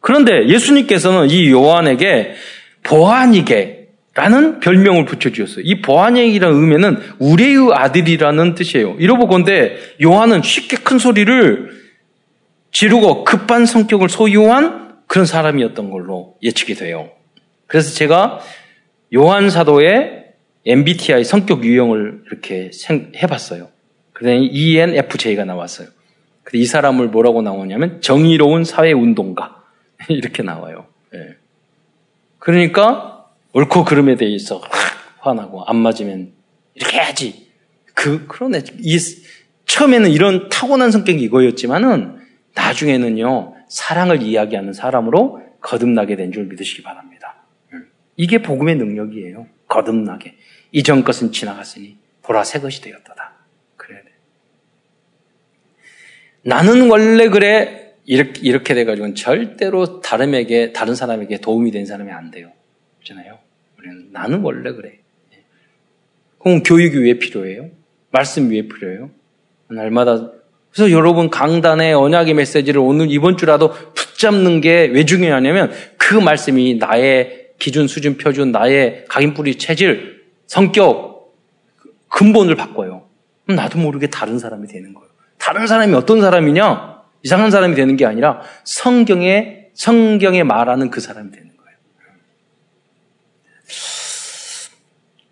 [0.00, 2.34] 그런데 예수님께서는 이 요한에게
[2.82, 5.64] 보아니게라는 별명을 붙여주셨어요.
[5.64, 8.96] 이 보아니게라는 의미는 우리의 아들이라는 뜻이에요.
[8.98, 11.70] 이러보건데 요한은 쉽게 큰 소리를
[12.72, 17.10] 지르고 급한 성격을 소유한 그런 사람이었던 걸로 예측이 돼요.
[17.66, 18.40] 그래서 제가
[19.14, 20.21] 요한 사도의
[20.66, 22.70] MBTI 성격 유형을 이렇게
[23.16, 23.68] 해봤어요.
[24.12, 25.88] 그랬더니 ENFJ가 나왔어요.
[26.44, 29.62] 근데 이 사람을 뭐라고 나오냐면 정의로운 사회운동가.
[30.08, 30.86] 이렇게 나와요.
[31.14, 31.36] 예.
[32.38, 34.60] 그러니까 옳고 그름에 대해서
[35.20, 36.32] 화나고 안 맞으면
[36.74, 37.48] 이렇게 해야지.
[37.94, 38.62] 그 그러네.
[38.80, 38.98] 이
[39.66, 42.18] 처음에는 이런 타고난 성격이 이거였지만은
[42.54, 47.36] 나중에는요 사랑을 이야기하는 사람으로 거듭나게 된 줄 믿으시기 바랍니다.
[47.72, 47.86] 음.
[48.16, 49.46] 이게 복음의 능력이에요.
[49.68, 50.34] 거듭나게
[50.72, 53.32] 이전 것은 지나갔으니 보라 새 것이 되었다.
[53.76, 54.08] 그래야 돼.
[56.42, 62.50] 나는 원래 그래 이렇게, 이렇게 돼가지고는 절대로 다름에게, 다른 사람에게 도움이 된 사람이 안 돼요.
[63.00, 63.38] 그렇잖아요.
[63.78, 64.98] 우리는 나는 원래 그래.
[65.34, 65.42] 예.
[66.38, 67.70] 그럼 교육이 왜 필요해요?
[68.10, 69.10] 말씀이 왜 필요해요?
[69.68, 70.32] 날마다.
[70.72, 77.50] 그래서 여러분 강단의 언약의 메시지를 오늘 이번 주라도 붙잡는 게 왜 중요하냐면 그 말씀이 나의
[77.58, 80.21] 기준, 수준, 표준, 나의 각인 뿌리 체질,
[80.52, 81.32] 성격,
[82.10, 83.04] 근본을 바꿔요.
[83.46, 85.08] 나도 모르게 다른 사람이 되는 거예요.
[85.38, 87.00] 다른 사람이 어떤 사람이냐?
[87.22, 91.78] 이상한 사람이 되는 게 아니라 성경에 성경에 말하는 그 사람이 되는 거예요.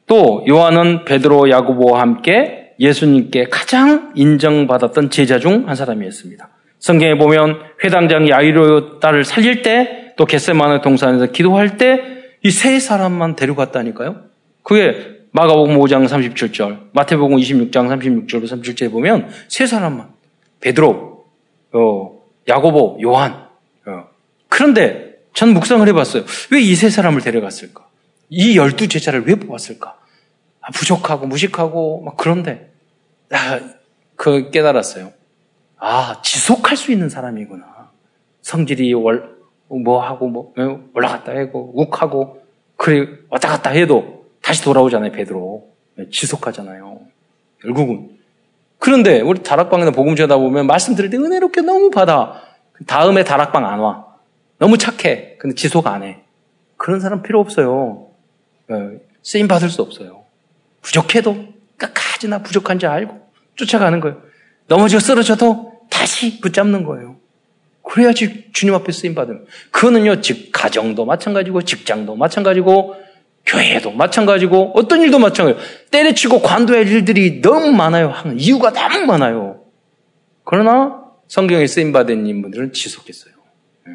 [0.07, 6.49] 또 요한은 베드로 야고보와 함께 예수님께 가장 인정받았던 제자 중 한 사람이었습니다.
[6.79, 12.01] 성경에 보면 회당장 야이로 딸을 살릴 때 또 겟세마네 동산에서 기도할 때
[12.43, 14.30] 이 세 사람만 데려갔다니까요.
[14.63, 20.09] 그게 마가복음 5장 37절, 마태복음 26장 36절, 37절에 보면 세 사람만
[20.61, 21.25] 베드로,
[21.73, 23.47] 어, 야고보, 요한.
[23.87, 24.09] 어.
[24.49, 26.25] 그런데 전 묵상을 해봤어요.
[26.51, 27.87] 왜 이 세 사람을 데려갔을까?
[28.29, 29.97] 이 열두 제자를 왜 뽑았을까?
[30.61, 32.73] 아, 부족하고 무식하고 막 그런데
[33.33, 33.61] 아,
[34.17, 35.13] 그 깨달았어요.
[35.79, 37.91] 아 지속할 수 있는 사람이구나.
[38.43, 39.37] 성질이 월,
[39.69, 42.43] 뭐 하고 뭐 어, 올라갔다 해고 욱하고
[42.77, 44.20] 그래 왔다 갔다 해도
[44.51, 45.65] 다시 돌아오잖아요 베드로
[46.11, 47.03] 지속하잖아요.
[47.63, 48.19] 결국은
[48.81, 52.43] 그런데 우리 다락방에서 복음 전하다 보면 말씀 들을 때 은혜롭게 너무 받아.
[52.89, 54.07] 다음에 다락방 안 와.
[54.59, 55.37] 너무 착해.
[55.39, 56.23] 근데 지속 안 해.
[56.77, 58.09] 그런 사람 필요 없어요.
[58.71, 58.91] 어,
[59.23, 60.25] 쓰임 받을 수 없어요.
[60.83, 61.45] 부족해도
[61.77, 63.21] 끝까지나 부족한지 알고
[63.55, 64.21] 쫓아가는 거예요.
[64.67, 67.19] 넘어져 쓰러져도 다시 붙잡는 거예요.
[67.85, 69.47] 그래야지 주님 앞에 쓰임 받으면.
[69.71, 72.97] 그거는요, 즉 가정도 마찬가지고 직장도 마찬가지고
[73.47, 78.15] 교회도 마찬가지고 어떤 일도 마찬가지고 때려치고 관둬야 할 일들이 너무 많아요.
[78.37, 79.61] 이유가 너무 많아요.
[80.45, 83.35] 그러나 성경에 쓰임 받은 인분들은 지속했어요.
[83.89, 83.93] 예.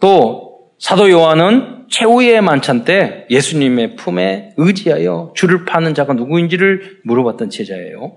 [0.00, 8.16] 또 사도 요한은 최후의 만찬 때 예수님의 품에 의지하여 줄을 파는 자가 누구인지를 물어봤던 제자예요.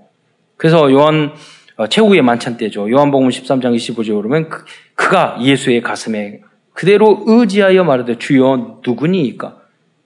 [0.56, 1.34] 그래서 요한
[1.76, 2.88] 어, 최후의 만찬 때죠.
[2.88, 4.64] 요한복음 13장 25절에 보면 그,
[4.94, 6.40] 그가 예수의 가슴에
[6.74, 9.62] 그대로 의지하여 말하되 주여 누구니까?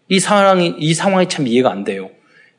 [0.08, 2.10] 이 상황이 이 상황이 참 이해가 안 돼요.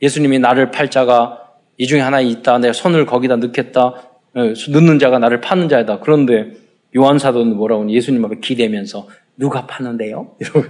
[0.02, 1.40] 예수님이 나를 팔 자가
[1.78, 2.58] 이 중에 하나 있다.
[2.58, 3.82] 내 손을 거기다 넣겠다.
[3.82, 6.00] 어, 넣는 자가 나를 파는 자이다.
[6.00, 6.52] 그런데
[6.98, 10.36] 요한 사도는 뭐라고 예수님 앞에 기대면서 누가 파는데요?
[10.42, 10.64] 이러고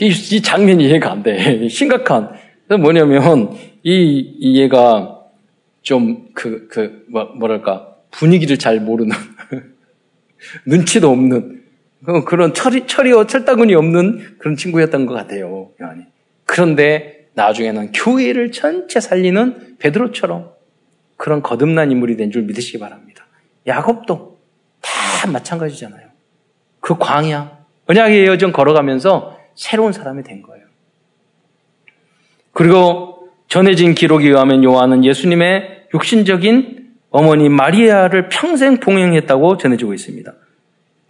[0.00, 1.68] 이, 이 장면이 이해가 안 돼.
[1.68, 2.30] 심각한.
[2.68, 5.20] 뭐냐면, 이, 이 얘가
[5.82, 9.14] 좀, 그, 그, 뭐, 뭐랄까, 분위기를 잘 모르는,
[10.66, 11.63] 눈치도 없는,
[12.26, 15.70] 그런 철이, 철이요, 철다군이 없는 그런 친구였던 것 같아요.
[16.44, 20.50] 그런데 나중에는 교회를 전체 살리는 베드로처럼
[21.16, 23.26] 그런 거듭난 인물이 된 줄 믿으시기 바랍니다.
[23.66, 24.38] 야곱도
[24.80, 26.08] 다 마찬가지잖아요.
[26.80, 30.64] 그 광야, 언약의 여정 걸어가면서 새로운 사람이 된 거예요.
[32.52, 40.34] 그리고 전해진 기록에 의하면 요한은 예수님의 육신적인 어머니 마리아를 평생 봉행했다고 전해지고 있습니다.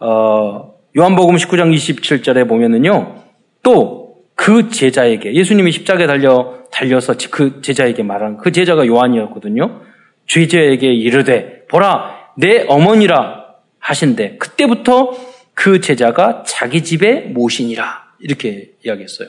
[0.00, 3.22] 어, 요한복음 19장 27절에 보면은요,
[3.62, 4.04] 또
[4.34, 9.80] 그 제자에게, 예수님이 십자가에 달려, 달려서 그 제자에게 말한 그 제자가 요한이었거든요.
[10.26, 13.44] 죄자에게 이르되, 보라, 내 어머니라
[13.78, 14.38] 하신대.
[14.38, 15.12] 그때부터
[15.54, 18.04] 그 제자가 자기 집에 모시니라.
[18.20, 19.28] 이렇게 이야기했어요.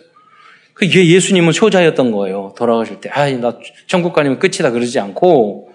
[0.73, 2.53] 그게 예수님은 효자였던 거예요.
[2.57, 3.09] 돌아가실 때.
[3.13, 5.69] 아, 나 천국 가면 끝이다 그러지 않고,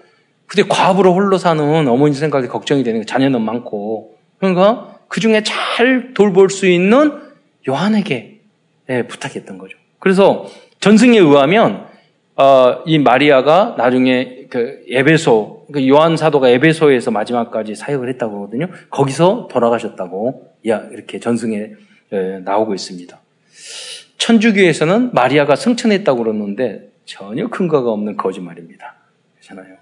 [0.45, 4.17] 근데 과부로 홀로 사는 어머니 생각이 걱정이 되는 거 자녀는 많고.
[4.39, 7.19] 그러니까 그 중에 잘 돌볼 수 있는
[7.67, 8.39] 요한에게
[8.87, 9.77] 네, 부탁했던 거죠.
[9.99, 10.47] 그래서
[10.79, 11.85] 전승에 의하면
[12.37, 18.67] 어, 이 마리아가 나중에 그 에베소, 그 요한 사도가 에베소에서 마지막까지 사역을 했다고 하거든요.
[18.89, 21.73] 거기서 돌아가셨다고 이렇게 전승에
[22.45, 23.19] 나오고 있습니다.
[24.17, 28.95] 천주교에서는 마리아가 승천했다고 그러는데 전혀 근거가 없는 거짓말입니다.
[29.41, 29.75] 그렇잖아요.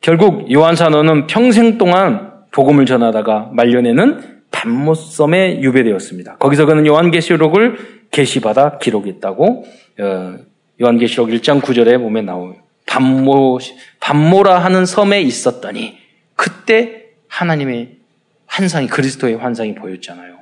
[0.00, 6.36] 결국 요한 사도는 평생 동안 복음을 전하다가 말년에는 밤모섬에 유배되었습니다.
[6.38, 9.66] 거기서 그는 요한계시록을 계시받아 기록했다고
[10.00, 10.38] 어,
[10.82, 12.56] 요한계시록 1장 9절에 보면 나오요.
[12.86, 13.58] 밤모
[14.00, 15.98] 밤모라 하는 섬에 있었더니
[16.34, 17.96] 그때 하나님의
[18.46, 20.38] 환상이 그리스도의 환상이 보였잖아요.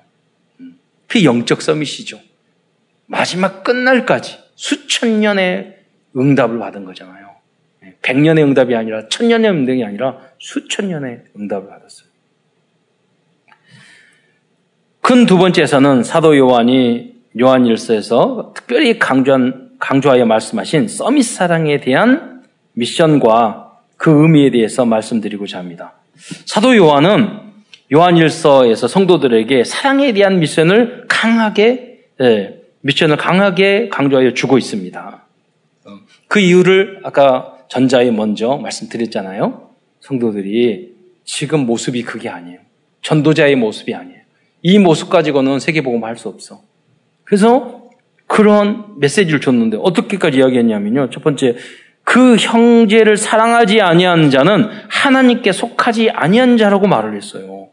[0.61, 2.19] 음, 그 영적 서밋이죠.
[3.07, 5.77] 마지막 끝날까지 수천 년의
[6.17, 7.28] 응답을 받은 거잖아요.
[8.03, 12.09] 네, 백년의 응답이 아니라 천년의 응답이 아니라 수천 년의 응답을 받았어요.
[15.01, 22.43] 큰 두 번째에서는 사도 요한이 요한 일서에서 특별히 강조한, 강조하여 말씀하신 서밋 사랑에 대한
[22.75, 25.95] 미션과 그 의미에 대해서 말씀드리고자 합니다.
[26.47, 27.41] 사도 요한은
[27.95, 35.23] 요한 일서에서 성도들에게 사랑에 대한 미션을 강하게, 예, 미션을 강하게 강조하여 주고 있습니다.
[36.29, 39.71] 그 이유를 아까 전자에 먼저 말씀드렸잖아요.
[40.01, 42.59] 성도들이 지금 모습이 그게 아니에요.
[43.03, 44.19] 전도자의 모습이 아니에요.
[44.63, 46.63] 이 모습 가지고는 세계복음 할 수 없어.
[47.25, 47.91] 그래서
[48.27, 51.11] 그런 메시지를 줬는데 어떻게까지 이야기했냐면요.
[51.11, 51.57] 첫 번째
[52.05, 57.69] 그 형제를 사랑하지 아니한 자는 하나님께 속하지 아니한 자라고 말을 했어요.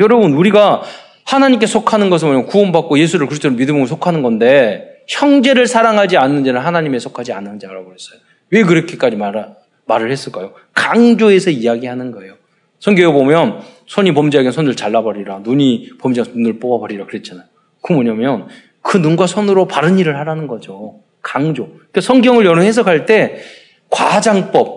[0.00, 0.82] 여러분 우리가
[1.24, 7.32] 하나님께 속하는 것은 구원받고 예수를 그리스도를 믿으면 속하는 건데 형제를 사랑하지 않는 자는 하나님에 속하지
[7.32, 8.20] 않는 자라고 그랬어요.
[8.52, 10.52] 왜 그렇게까지 말, 말을 했을까요?
[10.74, 12.34] 강조해서 이야기하는 거예요.
[12.78, 15.40] 성경에 보면 손이 범죄하게 손을 잘라버리라.
[15.40, 17.46] 눈이 범죄하게 눈을 뽑아버리라 그랬잖아요.
[17.82, 18.46] 그 뭐냐면
[18.82, 21.00] 그 눈과 손으로 바른 일을 하라는 거죠.
[21.22, 21.68] 강조.
[21.68, 23.38] 그러니까 성경을 여러 해석할 때
[23.90, 24.74] 과장법이나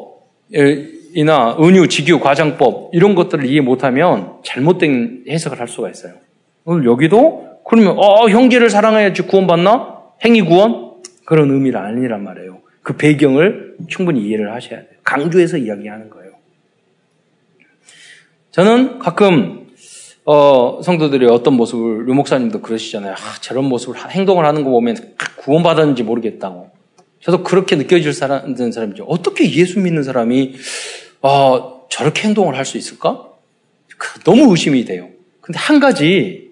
[1.59, 6.13] 은유, 직유, 과장법 이런 것들을 이해 못하면 잘못된 해석을 할 수가 있어요.
[6.63, 9.95] 오늘 여기도 그러면 어 형제를 사랑해야지 구원받나?
[10.23, 10.93] 행위 구원?
[11.25, 12.64] 그런 의미는 아니란 말이에요.
[12.85, 14.91] 그 배경을 충분히 이해를 하셔야 돼요.
[15.03, 16.33] 강조해서 이야기하는 거예요.
[18.51, 19.65] 저는 가끔
[20.23, 23.13] 어, 성도들이 어떤 모습을 류 목사님도 그러시잖아요.
[23.13, 24.97] 아, 저런 모습을 행동을 하는 거 보면
[25.37, 26.69] 구원받았는지 모르겠다고.
[27.21, 29.05] 저도 그렇게 느껴질 사람, 사람이죠.
[29.05, 30.53] 어떻게 예수 믿는 사람이
[31.23, 33.29] 어, 저렇게 행동을 할 수 있을까?
[33.97, 35.09] 그, 너무 의심이 돼요.
[35.41, 36.51] 근데 한 가지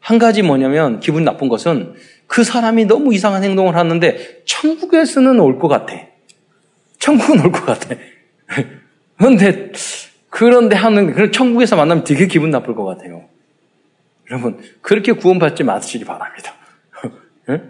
[0.00, 1.94] 한 가지 뭐냐면 기분 나쁜 것은
[2.26, 5.94] 그 사람이 너무 이상한 행동을 하는데 천국에서는 올 것 같아.
[6.98, 7.94] 천국은 올 것 같아.
[9.18, 9.72] 그런데
[10.28, 13.24] 그런데 하는, 그런 천국에서 만나면 되게 기분 나쁠 것 같아요.
[14.30, 16.52] 여러분, 그렇게 구원받지 마시기 바랍니다.
[17.48, 17.62] 예?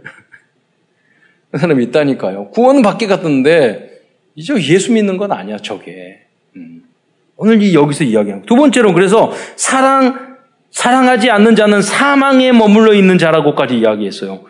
[1.52, 2.50] 그 사람이 있다니까요.
[2.50, 4.00] 구원은 받게 갔던데,
[4.34, 6.26] 이제 예수 믿는 건 아니야, 저게.
[6.56, 6.82] 음.
[7.36, 8.46] 오늘 이 여기서 이야기하는.
[8.46, 10.25] 두 번째로, 그래서 사랑,
[10.76, 14.44] 사랑하지 않는 자는 사망에 머물러 있는 자라고까지 이야기했어요.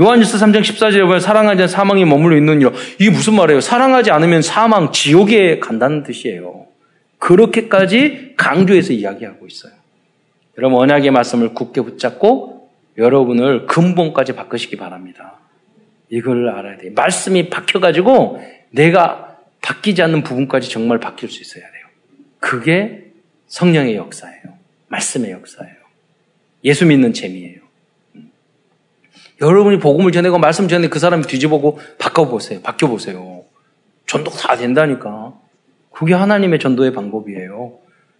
[0.00, 2.70] 요한일서 3장 14절에 보면 사랑하지 않는 사망에 머물러 있는 이라.
[2.98, 3.60] 이게 무슨 말이에요?
[3.60, 6.64] 사랑하지 않으면 사망, 지옥에 간다는 뜻이에요.
[7.18, 9.74] 그렇게까지 강조해서 이야기하고 있어요.
[10.56, 15.34] 여러분 언약의 말씀을 굳게 붙잡고 여러분을 근본까지 바꾸시기 바랍니다.
[16.08, 16.92] 이걸 알아야 돼요.
[16.94, 21.84] 말씀이 박혀가지고 내가 바뀌지 않는 부분까지 정말 바뀔 수 있어야 돼요.
[22.40, 23.12] 그게
[23.48, 24.55] 성령의 역사예요.
[24.88, 25.74] 말씀의 역사예요.
[26.64, 27.60] 예수 믿는 재미예요.
[29.40, 32.62] 여러분이 복음을 전하고 말씀 전에 그 사람이 뒤집어보고 바꿔보세요.
[32.62, 33.44] 바뀌어보세요.
[34.06, 35.34] 전도 다 된다니까.
[35.90, 37.78] 그게 하나님의 전도의 방법이에요.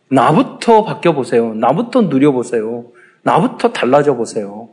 [0.09, 1.55] 나부터 바뀌어보세요.
[1.55, 2.87] 나부터 누려보세요.
[3.23, 4.69] 나부터 달라져 보세요.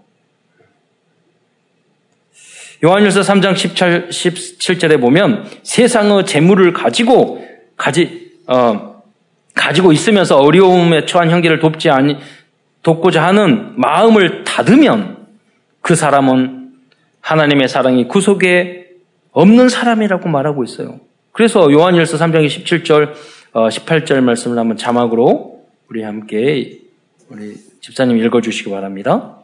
[2.84, 7.46] 요한일서 3장 17, 17절에 보면 세상의 재물을 가지고
[7.78, 8.93] 가지 어,
[9.54, 12.18] 가지고 있으면서 어려움에 처한 형제를 돕지 아니
[12.82, 15.28] 돕고자 하는 마음을 닫으면
[15.82, 16.72] 그 사람은
[17.22, 18.90] 하나님의 사랑이 구속에
[19.32, 21.00] 없는 사람이라고 말하고 있어요.
[21.32, 23.14] 그래서 요한일서 3장 17절,
[23.54, 26.80] 18절 말씀을 한번 자막으로 우리 함께
[27.30, 29.43] 우리 집사님 읽어 주시기 바랍니다.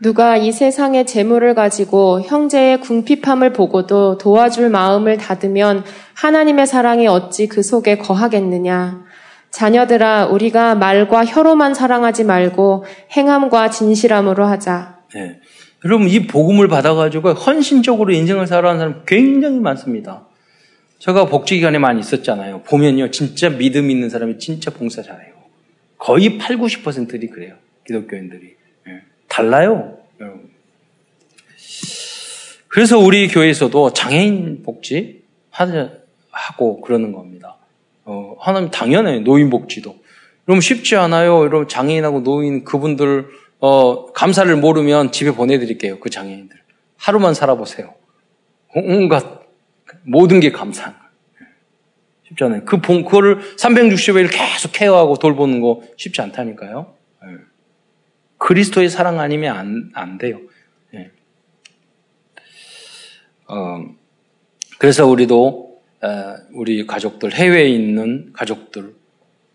[0.00, 5.84] 누가 이 세상의 재물을 가지고 형제의 궁핍함을 보고도 도와줄 마음을 닫으면
[6.14, 9.04] 하나님의 사랑이 어찌 그 속에 거하겠느냐.
[9.50, 12.84] 자녀들아, 우리가 말과 혀로만 사랑하지 말고
[13.16, 15.00] 행함과 진실함으로 하자.
[15.14, 15.40] 네.
[15.84, 20.26] 여러분, 이 복음을 받아가지고 헌신적으로 인생을 살아가는 사람 굉장히 많습니다.
[21.00, 22.62] 제가 복지기관에 많이 있었잖아요.
[22.62, 25.34] 보면요, 진짜 믿음 있는 사람이 진짜 봉사 잘해요.
[25.96, 27.54] 거의 8, 90%들이 그래요.
[27.86, 28.57] 기독교인들이.
[29.38, 29.96] 달라요.
[32.66, 35.22] 그래서 우리 교회에서도 장애인 복지
[36.30, 37.56] 하고 그러는 겁니다.
[38.04, 39.96] 어, 하나님 당연해 노인 복지도.
[40.48, 41.38] 여러분 쉽지 않아요.
[41.44, 43.28] 여러분 장애인하고 노인 그분들
[43.60, 46.00] 어, 감사를 모르면 집에 보내드릴게요.
[46.00, 46.56] 그 장애인들.
[46.96, 47.94] 하루만 살아보세요.
[48.74, 49.42] 온갖
[50.02, 50.50] 모든 게.
[52.24, 52.64] 쉽지 않아요.
[52.64, 56.97] 그 본, 그거를 360일 계속 케어하고 돌보는 거 쉽지 않다니까요.
[58.38, 60.40] 그리스도의 사랑 아니면 안, 안 돼요.
[60.94, 61.10] 예.
[63.48, 63.84] 어,
[64.78, 68.94] 그래서 우리도 어, 우리 가족들 해외에 있는 가족들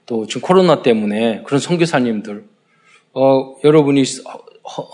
[0.05, 2.45] 또 지금 코로나 때문에 그런 선교사님들
[3.13, 4.03] 어, 여러분이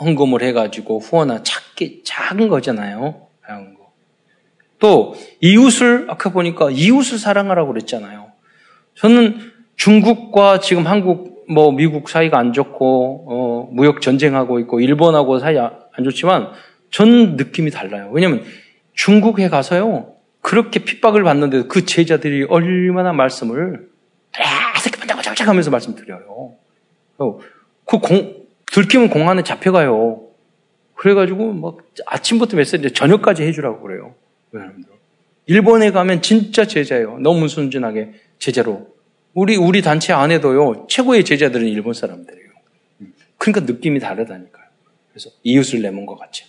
[0.02, 3.28] 헌금을 해가지고 후원하 작게 작은 거잖아요.
[3.48, 3.92] 작은 거.
[4.80, 8.32] 또 이웃을 아까 보니까 이웃을 사랑하라고 그랬잖아요.
[8.96, 9.40] 저는
[9.76, 16.04] 중국과 지금 한국 뭐 미국 사이가 안 좋고 어, 무역 전쟁하고 있고 일본하고 사이 안
[16.04, 16.52] 좋지만
[16.92, 18.10] 전 느낌이 달라요.
[18.14, 18.44] 왜냐하면
[18.94, 23.90] 중국에 가서요 그렇게 핍박을 받는데 그 제자들이 얼마나 말씀을
[24.76, 26.54] 계속 반짝반짝하면서 말씀 드려요.
[27.18, 27.40] 어,
[27.86, 30.22] 그 공, 들키면 공 안에 잡혀가요.
[30.96, 34.14] 그래가지고 막 아침부터 메시지 저녁까지 해주라고 그래요.
[34.54, 34.90] 여러분들.
[35.48, 37.18] 일본에 가면 진짜 제자예요.
[37.20, 38.88] 너무 순진하게 제자로
[39.34, 42.50] 우리, 우리 단체 안에도요, 최고의 제자들은 일본 사람들이에요.
[43.38, 44.66] 그러니까 느낌이 다르다니까요.
[45.12, 46.46] 그래서 이웃을 내몬 것 같죠.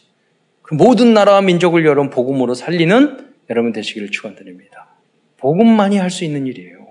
[0.63, 4.89] 그 모든 나라와 민족을 여러분 복음으로 살리는 여러분 되시기를 축원드립니다.
[5.39, 6.87] 복음만이 할 수 있는 일이에요.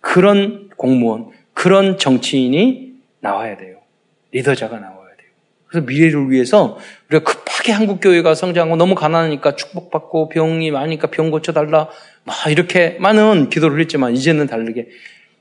[0.00, 3.78] 그런 공무원, 그런 정치인이 나와야 돼요.
[4.32, 5.30] 리더자가 나와야 돼요.
[5.66, 6.78] 그래서 미래를 위해서
[7.10, 11.88] 우리가 급하게 한국 교회가 성장하고 너무 가난하니까 축복받고 병이 많으니까 병 고쳐달라
[12.28, 14.88] 막 이렇게 많은 기도를 했지만 이제는 다르게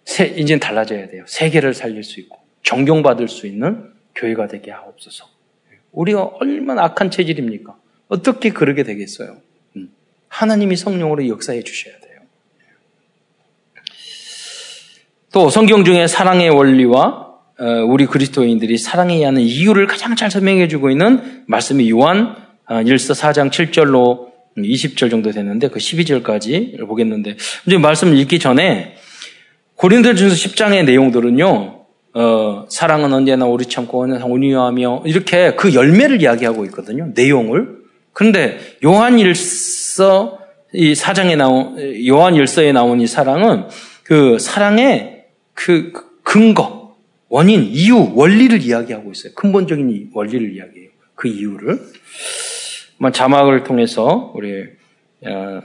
[0.05, 1.25] 세, 이제는 달라져야 돼요.
[1.27, 5.25] 세계를 살릴 수 있고 존경받을 수 있는 교회가 되게 하옵소서.
[5.91, 7.75] 우리가 얼마나 악한 체질입니까?
[8.07, 9.37] 어떻게 그러게 되겠어요?
[9.75, 9.89] 음.
[10.29, 12.21] 하나님이 성령으로 역사해 주셔야 돼요.
[15.33, 17.27] 또 성경 중에 사랑의 원리와
[17.59, 22.35] 어, 우리 그리스도인들이 사랑해야 하는 이유를 가장 잘 설명해 주고 있는 말씀이 요한
[22.67, 28.95] 1서 어, 4장 7절로 20절 정도 되는데 그 12절까지 보겠는데 이제 말씀을 읽기 전에
[29.75, 31.77] 고린도전서 10장의 내용들은요.
[32.13, 37.11] 어, 사랑은 언제나 우리 참고 온유하며 이렇게 그 열매를 이야기하고 있거든요.
[37.13, 37.77] 내용을.
[38.11, 40.39] 그런데 요한 일서
[40.73, 43.65] 이 사장에 나온 요한 일서에 나온 이 사랑은
[44.01, 45.91] 그 사랑의 그
[46.23, 46.95] 근거,
[47.29, 49.33] 원인, 이유, 원리를 이야기하고 있어요.
[49.33, 50.89] 근본적인 원리를 이야기해요.
[51.15, 51.79] 그 이유를.
[53.13, 54.63] 자막을 통해서 우리
[55.25, 55.61] 어,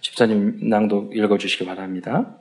[0.00, 2.36] 집사님 낭독 읽어주시기 바랍니다.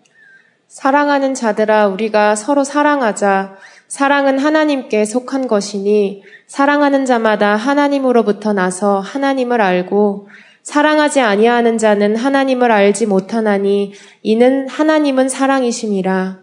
[0.67, 3.57] 사랑하는 자들아 우리가 서로 사랑하자.
[3.87, 10.29] 사랑은 하나님께 속한 것이니 사랑하는 자마다 하나님으로부터 나서 하나님을 알고
[10.63, 16.42] 사랑하지 아니하는 자는 하나님을 알지 못하나니 이는 하나님은 사랑이심이라.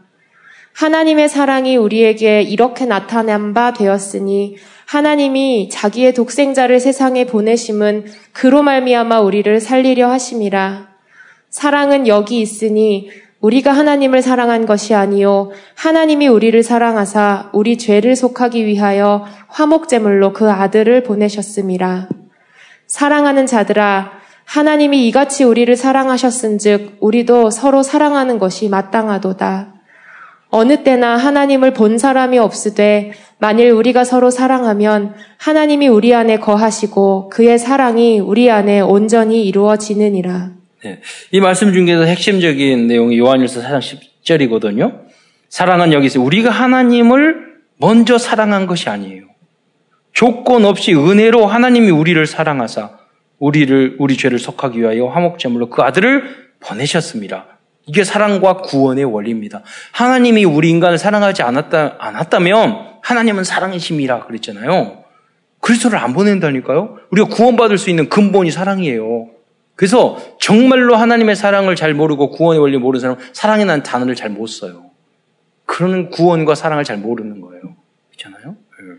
[0.74, 4.56] 하나님의 사랑이 우리에게 이렇게 나타난 바 되었으니
[4.86, 10.88] 하나님이 자기의 독생자를 세상에 보내심은 그로 말미암아 우리를 살리려 하심이라.
[11.50, 13.10] 사랑은 여기 있으니
[13.40, 20.50] 우리가 하나님을 사랑한 것이 아니요 하나님이 우리를 사랑하사 우리 죄를 속하기 위하여 화목 제물로 그
[20.50, 22.08] 아들을 보내셨음이라.
[22.86, 24.12] 사랑하는 자들아
[24.44, 29.79] 하나님이 이같이 우리를 사랑하셨은즉 우리도 서로 사랑하는 것이 마땅하도다.
[30.51, 37.59] 어느 때나 하나님을 본 사람이 없으되 만일 우리가 서로 사랑하면 하나님이 우리 안에 거하시고 그의
[37.59, 40.51] 사랑이 우리 안에 온전히 이루어지느니라.
[40.84, 41.01] 네.
[41.30, 43.80] 이 말씀 중에서 핵심적인 내용이 요한일서 4장
[44.24, 45.01] 10절이거든요.
[45.48, 49.24] 사랑은 여기서 우리가 하나님을 먼저 사랑한 것이 아니에요.
[50.12, 52.98] 조건 없이 은혜로 하나님이 우리를 사랑하사
[53.38, 57.59] 우리를 우리 죄를 속하기 위하여 화목제물로 그 아들을 보내셨습니다.
[57.91, 59.62] 이게 사랑과 구원의 원리입니다.
[59.91, 65.03] 하나님이 우리 인간을 사랑하지 않았다, 않았다면 하나님은 사랑이심이라 그랬잖아요.
[65.59, 66.99] 그리스도를 안 보낸다니까요.
[67.11, 69.30] 우리가 구원받을 수 있는 근본이 사랑이에요.
[69.74, 74.91] 그래서 정말로 하나님의 사랑을 잘 모르고 구원의 원리 모르는 사람은 사랑이라는 단어를 잘 못 써요.
[75.66, 77.74] 그러는 구원과 사랑을 잘 모르는 거예요.
[78.11, 78.51] 그렇잖아요.
[78.53, 78.95] 네.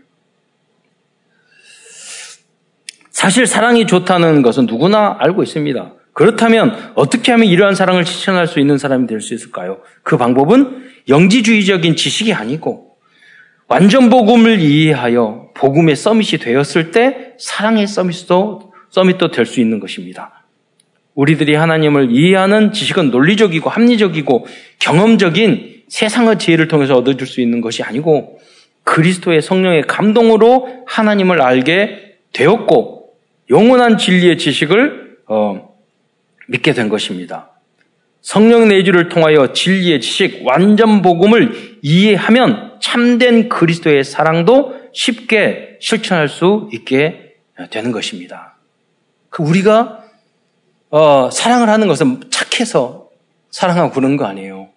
[3.10, 5.92] 사실 사랑이 좋다는 것은 누구나 알고 있습니다.
[6.12, 9.80] 그렇다면 어떻게 하면 이러한 사랑을 실천할 수 있는 사람이 될 수 있을까요?
[10.02, 12.96] 그 방법은 영지주의적인 지식이 아니고
[13.66, 20.44] 완전 복음을 이해하여 복음의 서밋이 되었을 때 사랑의 서밋도 서밋도 될 수 있는 것입니다.
[21.14, 24.46] 우리들이 하나님을 이해하는 지식은 논리적이고 합리적이고
[24.78, 28.38] 경험적인 세상의 지혜를 통해서 얻어줄 수 있는 것이 아니고
[28.84, 33.14] 그리스도의 성령의 감동으로 하나님을 알게 되었고
[33.50, 35.71] 영원한 진리의 지식을 어,
[36.52, 37.50] 믿게 된 것입니다.
[38.20, 47.34] 성령 내주를 통하여 진리의 지식, 완전 복음을 이해하면 참된 그리스도의 사랑도 쉽게 실천할 수 있게
[47.70, 48.56] 되는 것입니다.
[49.28, 50.04] 그 우리가
[50.90, 53.08] 어, 사랑을 하는 것은 착해서
[53.50, 54.68] 사랑하고 그런 거 아니에요.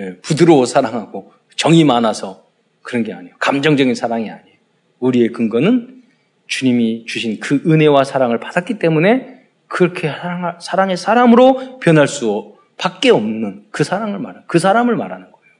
[0.00, 2.44] 예, 부드러워 사랑하고 정이 많아서
[2.82, 3.34] 그런 게 아니에요.
[3.38, 4.56] 감정적인 사랑이 아니에요.
[4.98, 6.02] 우리의 근거는
[6.48, 9.39] 주님이 주신 그 은혜와 사랑을 받았기 때문에
[9.70, 10.12] 그렇게
[10.60, 15.54] 사랑의 사람으로 변할 수 밖에 없는 그 사랑을 말하는, 그 사람을 말하는 거예요.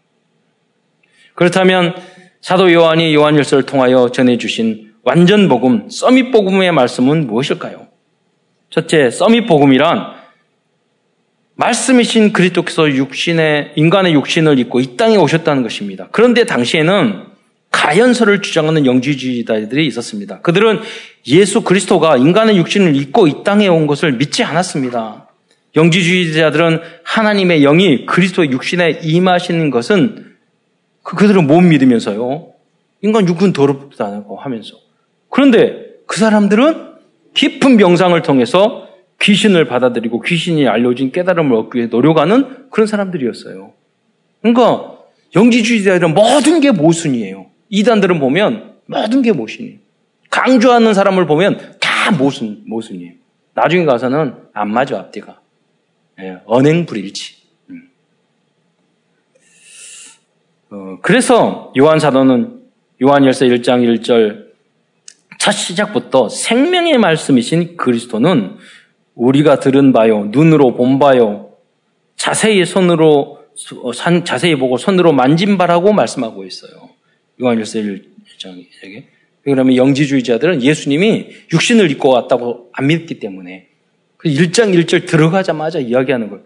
[1.35, 1.95] 그렇다면
[2.41, 7.87] 사도 요한이 요한일서를 통하여 전해주신 완전 복음, 서밋 복음의 말씀은 무엇일까요?
[8.69, 10.13] 첫째, 서밋 복음이란
[11.55, 16.09] 말씀이신 그리스도께서 육신의 인간의 육신을 입고 이 땅에 오셨다는 것입니다.
[16.11, 17.30] 그런데 당시에는
[17.81, 20.41] 가연설을 주장하는 영지주의자들이 있었습니다.
[20.41, 20.81] 그들은
[21.29, 25.29] 예수 그리스도가 인간의 육신을 입고 이 땅에 온 것을 믿지 않았습니다.
[25.75, 30.27] 영지주의자들은 하나님의 영이 그리스도의 육신에 임하시는 것은
[31.03, 32.53] 그, 그들은 못 믿으면서요.
[33.01, 34.77] 인간 육은 더럽다고 하면서.
[35.31, 36.91] 그런데 그 사람들은
[37.33, 38.89] 깊은 명상을 통해서
[39.23, 43.73] 귀신을 받아들이고 귀신이 알려진 깨달음을 얻기 위해 노력하는 그런 사람들이었어요.
[44.43, 44.99] 그러니까
[45.35, 47.50] 영지주의자들은 모든 게 모순이에요.
[47.71, 49.79] 이단들은 보면 모든 게 모순이에요.
[50.29, 53.15] 강조하는 사람을 보면 다 모순, 모순이에요.
[53.55, 55.41] 나중에 가서는 안 맞아, 앞뒤가.
[56.21, 57.37] 예, 언행 불일치.
[57.71, 57.91] 음.
[60.71, 62.61] 어, 그래서 요한 사도는
[63.03, 64.51] 요한열서 1장 1절
[65.39, 68.57] 첫 시작부터 생명의 말씀이신 그리스도는
[69.15, 71.53] 우리가 들은 바요, 눈으로 본 바요,
[72.17, 73.41] 자세히 손으로
[74.25, 76.90] 자세히 보고 손으로 만진 바라고 말씀하고 있어요.
[77.41, 79.05] 요한일서 1장에게.
[79.43, 83.69] 그러면 영지주의자들은 예수님이 육신을 입고 왔다고 안 믿기 때문에
[84.17, 86.45] 그 1장 1절 들어가자마자 이야기하는 걸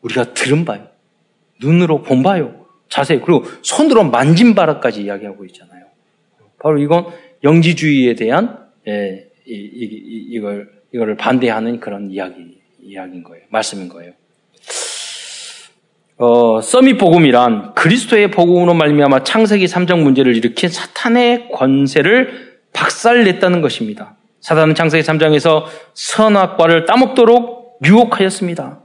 [0.00, 0.88] 우리가 들은 바요.
[1.60, 2.66] 눈으로 본 바요.
[2.88, 5.84] 자세히 그리고 손으로 만진 바라까지 이야기하고 있잖아요.
[6.58, 7.06] 바로 이건
[7.44, 13.44] 영지주의에 대한 예, 이, 이, 이걸 이거를 반대하는 그런 이야기 이야기인 거예요.
[13.50, 14.12] 말씀인 거예요.
[16.22, 24.16] 어, 서밋 복음이란 그리스도의 복음으로 말미암아 창세기 3장 문제를 일으킨 사탄의 권세를 박살냈다는 것입니다.
[24.40, 25.64] 사단은 창세기 3장에서
[25.94, 28.80] 선악과를 따먹도록 유혹하였습니다.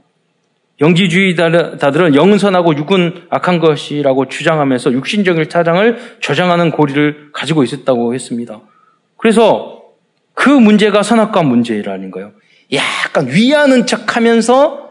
[0.80, 8.60] 영지주의자들은 영은 선하고 육은 악한 것이라고 주장하면서 육신적인 타장을 저장하는 고리를 가지고 있었다고 했습니다.
[9.18, 9.82] 그래서
[10.32, 12.32] 그 문제가 선악과 문제라는 거예요.
[12.72, 14.85] 약간 위하는 척 하면서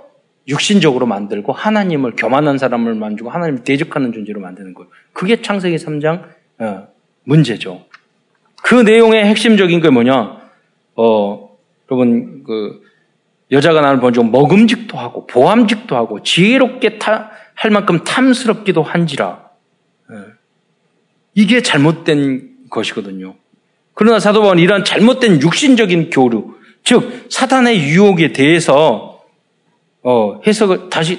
[0.47, 4.89] 육신적으로 만들고 하나님을 교만한 사람을 만들고 하나님을 대적하는 존재로 만드는 거예요.
[5.13, 6.23] 그게 창세기 3장
[6.59, 6.87] 어,
[7.23, 7.85] 문제죠.
[8.63, 10.41] 그 내용의 핵심적인 게 뭐냐?
[10.95, 11.57] 어,
[11.89, 12.81] 여러분 그
[13.51, 19.49] 여자가 나를 먼저 먹음직도 하고 보암직도 하고 지혜롭게 타, 할 만큼 탐스럽기도 한지라.
[20.11, 20.15] 예.
[21.35, 23.35] 이게 잘못된 것이거든요.
[23.93, 29.14] 그러나 사도 바울은 이러한 잘못된 육신적인 교류, 즉 사탄의 유혹에 대해서
[30.05, 31.17] 어, 해석을 다시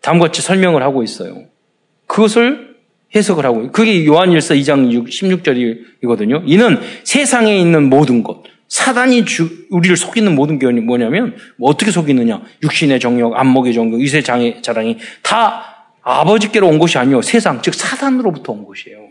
[0.00, 1.44] 다음과 같이 설명을 하고 있어요.
[2.06, 2.74] 그것을
[3.14, 6.42] 해석을 하고 그게 요한일서 2장 6, 16절이거든요.
[6.44, 12.42] 이는 세상에 있는 모든 것, 사단이 주, 우리를 속이는 모든 게 뭐냐면 뭐 어떻게 속이느냐?
[12.64, 18.52] 육신의 정욕, 안목의 정욕, 이세 장의 자랑이 다 아버지께로 온 것이 아니요 세상 즉 사단으로부터
[18.52, 19.10] 온 것이에요.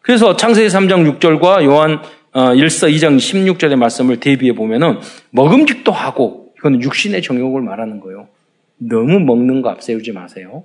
[0.00, 2.00] 그래서 창세기 3장 6절과 요한
[2.32, 5.00] 1서 어, 2장 16절의 말씀을 대비해 보면은
[5.30, 8.28] 먹음직도 하고 이거는 육신의 정욕을 말하는 거예요.
[8.78, 10.64] 너무 먹는 거 앞세우지 마세요.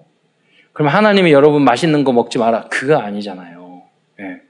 [0.74, 2.68] 그럼 하나님이 여러분 맛있는 거 먹지 마라.
[2.70, 3.84] 그거 아니잖아요.
[4.20, 4.41] 예.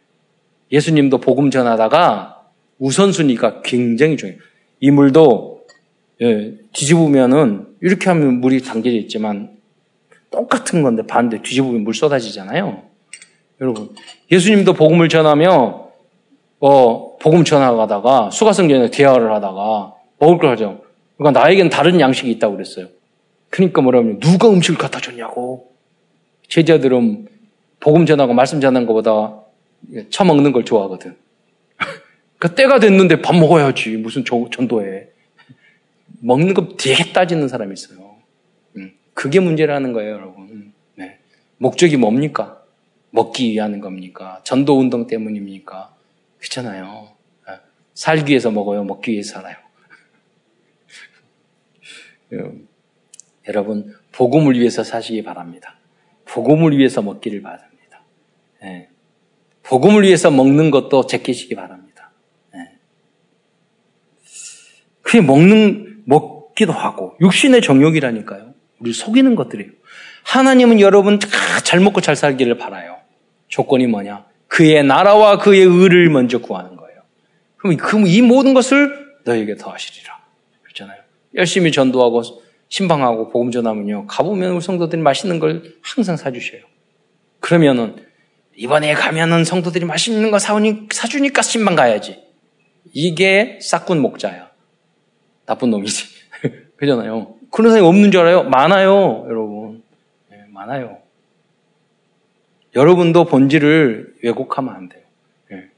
[0.72, 2.44] 예수님도 복음 전하다가
[2.80, 4.42] 우선순위가 굉장히 중요해요.
[4.80, 5.66] 이 물도
[6.22, 9.58] 예, 뒤집으면은 이렇게 하면 물이 담겨져 있지만
[10.30, 12.84] 똑같은 건데 반대 뒤집으면 물 쏟아지잖아요.
[13.60, 13.90] 여러분
[14.32, 15.90] 예수님도 복음을 전하며
[16.62, 20.91] 어, 복음 전하다가 수가성전에 대화를 하다가 먹을 걸 하죠.
[21.22, 22.88] 그러니까 나에겐 다른 양식이 있다고 그랬어요.
[23.52, 25.72] 그러니까 뭐라면 누가 음식을 갖다 줬냐고.
[26.48, 27.28] 제자들은
[27.80, 29.40] 복음 전하고 말씀 전하는 것보다
[30.10, 31.16] 처먹는 걸 좋아하거든.
[32.40, 33.98] 그 때가 됐는데 밥 먹어야지.
[33.98, 35.10] 무슨 전도해.
[36.22, 38.16] 먹는 거 되게 따지는 사람이 있어요.
[38.78, 40.44] 음, 그게 문제라는 거예요, 여러분.
[40.50, 41.20] 음, 네.
[41.60, 42.64] 목적이 뭡니까?
[43.12, 44.42] 먹기 위한 겁니까?
[44.44, 45.94] 전도 운동 때문입니까?
[46.40, 47.10] 그렇잖아요.
[47.48, 47.54] 네.
[47.94, 48.84] 살기 위해서 먹어요?
[48.86, 49.61] 먹기 위해서 살아요?
[52.34, 52.68] 음,
[53.48, 55.78] 여러분, 복음을 위해서 사시기 바랍니다.
[56.26, 58.04] 복음을 위해서 먹기를 바랍니다.
[58.62, 58.90] 네.
[59.64, 62.12] 복음을 위해서 먹는 것도 제끼시기 바랍니다.
[62.54, 62.78] 네.
[65.02, 68.54] 그게 먹는, 먹기도 하고, 육신의 정욕이라니까요.
[68.80, 69.72] 우리 속이는 것들이에요.
[70.24, 71.20] 하나님은 여러분
[71.64, 72.98] 잘 먹고 잘 살기를 바라요.
[73.48, 74.26] 조건이 뭐냐?
[74.48, 77.02] 그의 나라와 그의 의를 먼저 구하는 거예요.
[77.58, 80.21] 그럼 이 모든 것을 너에게 더하시리라.
[81.36, 82.22] 열심히 전도하고
[82.70, 84.08] 신방하고 복음 전하면요.
[84.08, 86.62] 가보면 우리 성도들이 맛있는 걸 항상 사주셔요.
[87.40, 87.96] 그러면은
[88.56, 92.24] 이번에 가면은 성도들이 맛있는 거 사오니, 사주니까 신방 가야지.
[92.94, 94.52] 이게 싹군 목자야.
[95.46, 96.06] 나쁜 놈이지.
[96.78, 97.36] 그잖아요.
[97.52, 98.44] 그런 사람이 없는 줄 알아요?
[98.44, 99.84] 많아요, 여러분.
[100.30, 101.00] 네, 많아요.
[102.76, 105.04] 여러분도 본질을 왜곡하면 안 돼요.
[105.50, 105.70] 네.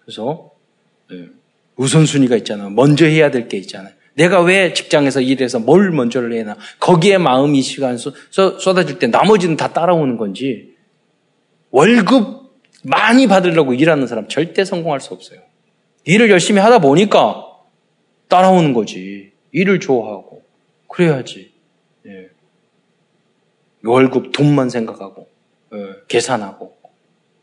[0.00, 0.50] 그래서
[1.10, 1.26] 네.
[1.76, 2.70] 우선순위가 있잖아요.
[2.70, 3.92] 먼저 해야 될 게 있잖아요.
[4.16, 10.16] 내가 왜 직장에서 일해서 뭘 먼저를 해나 거기에 마음이 시간 쏟아질 때 나머지는 다 따라오는
[10.16, 10.74] 건지
[11.70, 12.46] 월급
[12.82, 15.40] 많이 받으려고 일하는 사람 절대 성공할 수 없어요.
[16.04, 17.44] 일을 열심히 하다 보니까
[18.28, 19.32] 따라오는 거지.
[19.52, 20.42] 일을 좋아하고
[20.88, 21.52] 그래야지.
[22.06, 22.28] 예.
[23.84, 25.28] 월급 돈만 생각하고
[25.74, 25.78] 예.
[26.08, 26.76] 계산하고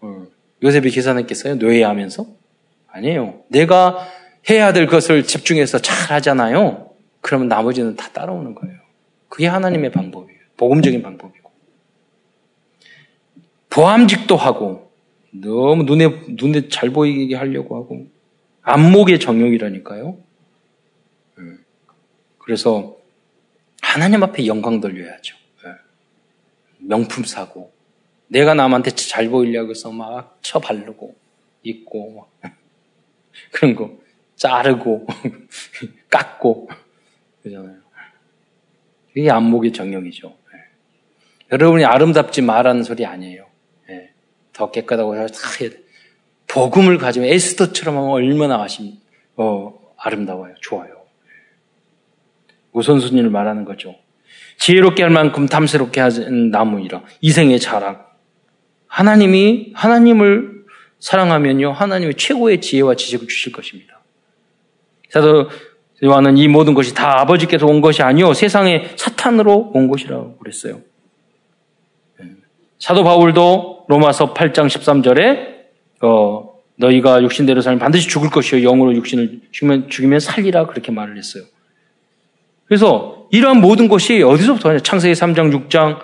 [0.01, 0.25] 어.
[0.63, 1.55] 요셉이 계산했겠어요?
[1.55, 2.25] 노예하면서?
[2.87, 3.43] 아니에요.
[3.49, 4.07] 내가
[4.49, 6.91] 해야 될 것을 집중해서 잘 하잖아요.
[7.21, 8.77] 그러면 나머지는 다 따라오는 거예요.
[9.29, 10.39] 그게 하나님의 방법이에요.
[10.57, 11.51] 복음적인 방법이고.
[13.69, 14.91] 보암직도 하고,
[15.31, 18.07] 너무 눈에, 눈에 잘 보이게 하려고 하고,
[18.61, 20.17] 안목의 정욕이라니까요.
[21.39, 21.43] 예.
[22.37, 22.95] 그래서
[23.81, 25.35] 하나님 앞에 영광 돌려야죠.
[25.65, 25.69] 예.
[26.77, 27.71] 명품 사고,
[28.27, 31.15] 내가 남한테 잘 보이려고 해서 막 쳐바르고,
[31.63, 32.27] 입고,
[33.51, 34.02] 그런 거.
[34.35, 35.07] 자르고,
[36.09, 36.69] 깎고,
[37.43, 37.77] 그잖아요.
[39.15, 40.27] 이게 안목의 정령이죠.
[40.27, 40.59] 네.
[41.51, 43.45] 여러분이 아름답지 말하는 소리 아니에요.
[43.87, 44.11] 네.
[44.53, 45.33] 더 깨끗하고 다.
[46.47, 48.93] 복음을 가지면 에스더처럼 하면 얼마나 아심,
[49.35, 50.55] 어, 아름다워요.
[50.61, 51.03] 좋아요.
[52.73, 53.95] 우선순위를 말하는 거죠.
[54.57, 57.03] 지혜롭게 할 만큼 탐스럽게 하는 나무이라.
[57.21, 58.05] 이생의 자랑.
[58.87, 60.65] 하나님이, 하나님을
[60.99, 61.71] 사랑하면요.
[61.71, 63.92] 하나님의 최고의 지혜와 지식을 주실 것입니다.
[65.13, 65.47] 사도
[66.03, 70.81] 요한은 이 모든 것이 다 아버지께서 온 것이 아니요 세상에 사탄으로 온 것이라고 그랬어요.
[72.19, 72.29] 예.
[72.79, 75.53] 사도 바울도 로마서 8장 13절에
[76.01, 81.43] 어, 너희가 육신대로 살면 반드시 죽을 것이요 영으로 육신을 죽이면, 죽이면 살리라 그렇게 말을 했어요.
[82.65, 84.79] 그래서 이러한 모든 것이 어디서부터 하냐?
[84.79, 85.99] 창세기 3장, 6장,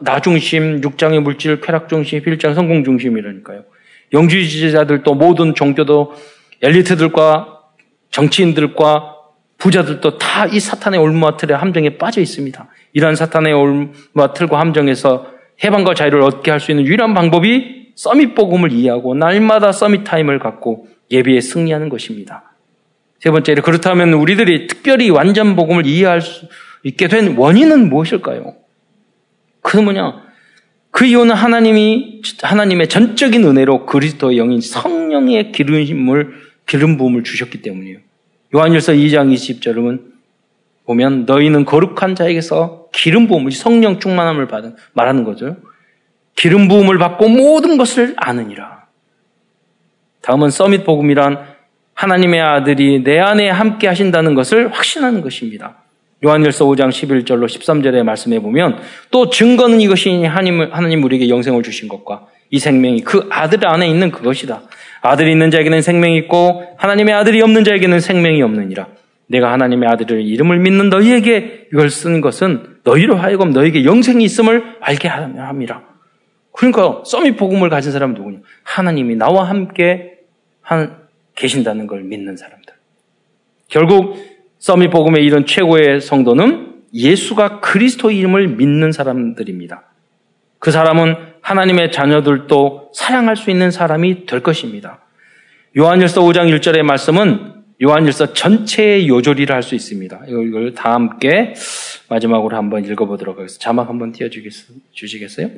[0.00, 3.64] 나중심, 6장의 물질, 쾌락중심, 1장 성공중심이라니까요.
[4.14, 6.14] 영주의지자들 또 모든 종교도
[6.62, 7.57] 엘리트들과
[8.18, 9.14] 정치인들과
[9.58, 12.68] 부자들도 다 이 사탄의 올무와틀의 함정에 빠져 있습니다.
[12.92, 15.26] 이러한 사탄의 올무와틀과 함정에서
[15.64, 20.86] 해방과 자유를 얻게 할 수 있는 유일한 방법이 summit 복음을 이해하고 날마다 summit time을 갖고
[21.10, 22.52] 예배에 승리하는 것입니다.
[23.18, 26.46] 세 번째로 그렇다면 우리들이 특별히 완전 복음을 이해할 수
[26.84, 28.54] 있게 된 원인은 무엇일까요?
[29.62, 30.22] 그 뭐냐?
[30.92, 36.34] 그 이유는 하나님이 하나님의 전적인 은혜로 그리스도의 영인 성령의 기름을
[36.66, 37.98] 기름 부음을 주셨기 때문이에요.
[38.54, 40.00] 요한일서 2장 20절은
[40.86, 45.56] 보면 너희는 거룩한 자에게서 기름 부음을 성령 충만함을 받은 말하는 거죠.
[46.34, 48.86] 기름 부음을 받고 모든 것을 아느니라.
[50.22, 51.44] 다음은 서밋 복음이란
[51.94, 55.76] 하나님의 아들이 내 안에 함께 하신다는 것을 확신하는 것입니다.
[56.24, 58.80] 요한일서 5장 11절로 13절의 말씀에 보면
[59.10, 64.10] 또 증거는 이것이 하나님, 하나님 우리에게 영생을 주신 것과 이 생명이 그 아들 안에 있는
[64.10, 64.62] 그것이다.
[65.00, 68.88] 아들이 있는 자에게는 생명이 있고 하나님의 아들이 없는 자에게는 생명이 없느니라.
[69.28, 75.08] 내가 하나님의 아들을 이름을 믿는 너희에게 이걸 쓴 것은 너희로 하여금 너희에게 영생이 있음을 알게
[75.08, 75.82] 함이라.
[76.52, 78.38] 그러니까 썸이 복음을 가진 사람은 누구냐?
[78.64, 80.18] 하나님이 나와 함께
[80.60, 80.96] 한,
[81.36, 82.74] 계신다는 걸 믿는 사람들.
[83.68, 84.16] 결국
[84.58, 89.84] 썸이 복음의 이런 최고의 성도는 예수가 그리스도 이름을 믿는 사람들입니다.
[90.58, 91.14] 그 사람은
[91.48, 95.00] 하나님의 자녀들도 사랑할 수 있는 사람이 될 것입니다.
[95.78, 100.20] 요한일서 5장 1절의 말씀은 요한일서 전체의 요조리를 할수 있습니다.
[100.28, 101.54] 이걸 다 함께
[102.10, 103.62] 마지막으로 한번 읽어보도록 하겠습니다.
[103.62, 105.48] 자막 한번 띄워주시겠어요?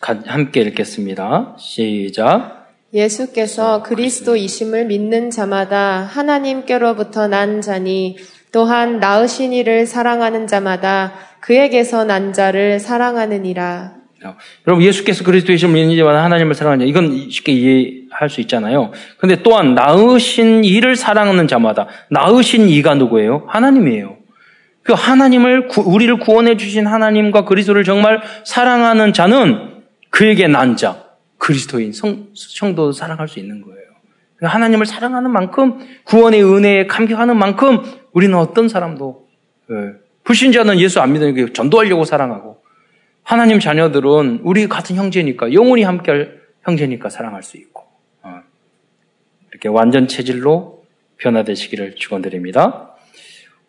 [0.00, 1.56] 함께 읽겠습니다.
[1.58, 2.68] 시작.
[2.94, 8.16] 예수께서 그리스도이심을 믿는 자마다 하나님께로부터 난 자니
[8.52, 13.98] 또한 낳으신 이를 사랑하는 자마다 그에게서 난 자를 사랑하느니라.
[14.66, 18.90] 여러분 예수께서 그리스도이심을 믿는 자마다 하나님을 사랑하는 자 이건 쉽게 이해할 수 있잖아요.
[19.16, 23.44] 근데 또한 낳으신 이를 사랑하는 자마다 낳으신 이가 누구예요?
[23.46, 24.16] 하나님이에요.
[24.82, 31.04] 그 하나님을 우리를 구원해 주신 하나님과 그리스도를 정말 사랑하는 자는 그에게 난 자,
[31.36, 33.78] 그리스도인 성, 성도도 사랑할 수 있는 거예요.
[34.36, 37.82] 그러니까 하나님을 사랑하는 만큼 구원의 은혜에 감격하는 만큼
[38.12, 39.26] 우리는 어떤 사람도
[39.70, 39.76] 예,
[40.28, 42.58] 불신자는 예수 안 믿으니까 전도하려고 사랑하고
[43.22, 47.84] 하나님 자녀들은 우리 같은 형제니까 영원히 함께할 형제니까 사랑할 수 있고
[48.22, 48.42] 어,
[49.50, 50.84] 이렇게 완전 체질로
[51.16, 52.94] 변화되시기를 축원드립니다.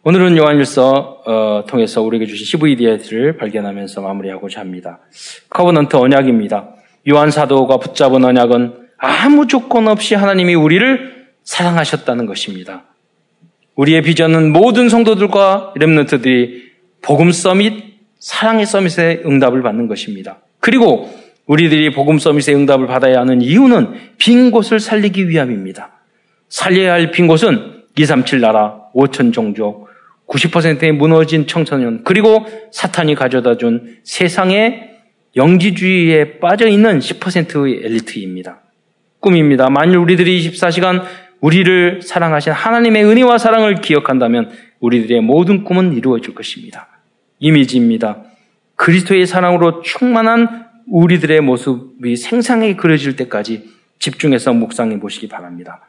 [0.04, 5.00] 오늘은 요한일서 어, 통해서 우리에게 주신 CVD를 발견하면서 마무리하고자 합니다.
[5.50, 6.76] covenant 언약입니다.
[7.10, 12.89] 요한 사도가 붙잡은 언약은 아무 조건 없이 하나님이 우리를 사랑하셨다는 것입니다.
[13.80, 16.70] 우리의 비전은 모든 성도들과 렘넌트들이
[17.02, 17.82] 복음 서밋,
[18.20, 20.40] 사랑의 서밋의 응답을 받는 것입니다.
[20.60, 21.10] 그리고
[21.46, 25.94] 우리들이 복음 서밋의 응답을 받아야 하는 이유는 빈 곳을 살리기 위함입니다.
[26.50, 29.88] 살려야 할 빈 곳은 237 나라, 5천 종족,
[30.28, 34.90] 90%의 무너진 청소년, 그리고 사탄이 가져다 준 세상의
[35.38, 38.60] 영지주의에 빠져 있는 10%의 엘리트입니다.
[39.22, 39.70] 꿈입니다.
[39.70, 41.04] 만일 우리들이 24시간
[41.42, 46.88] 우리를 사랑하신 하나님의 은혜와 사랑을 기억한다면 우리들의 모든 꿈은 이루어질 것입니다.
[47.40, 48.24] 이미지입니다.
[48.76, 53.70] 그리스도의 사랑으로 충만한 우리들의 모습이 생생하게 그려질 때까지
[54.00, 55.82] 집중해서 묵상해 보시기 바랍니다.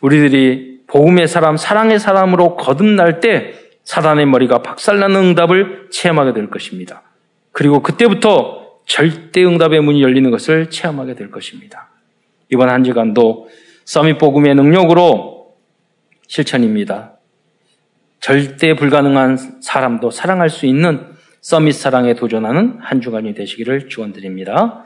[0.00, 3.54] 우리들이 복음의 사람, 사랑의 사람으로 거듭날 때
[3.84, 7.02] 사단의 머리가 박살나는 응답을 체험하게 될 것입니다.
[7.52, 11.88] 그리고 그때부터 절대 응답의 문이 열리는 것을 체험하게 될 것입니다.
[12.48, 13.48] 이번 한 주간도
[13.90, 15.56] 서밋 복음의 능력으로
[16.28, 17.14] 실천입니다.
[18.20, 21.06] 절대 불가능한 사람도 사랑할 수 있는
[21.40, 24.84] 서밋 사랑에 도전하는 한 주간이 되시기를 축원드립니다.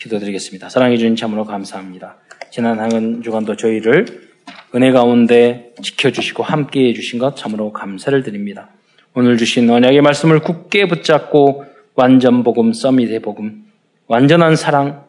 [0.00, 0.70] 기도드리겠습니다.
[0.70, 2.16] 사랑해 주신 참으로 감사합니다.
[2.48, 4.06] 지난 한 주간도 저희를
[4.74, 8.70] 은혜 가운데 지켜주시고 함께해 주신 것 참으로 감사를 드립니다.
[9.12, 13.66] 오늘 주신 언약의 말씀을 굳게 붙잡고 완전 복음, 서밋의 복음,
[14.06, 15.04] 완전한 사랑,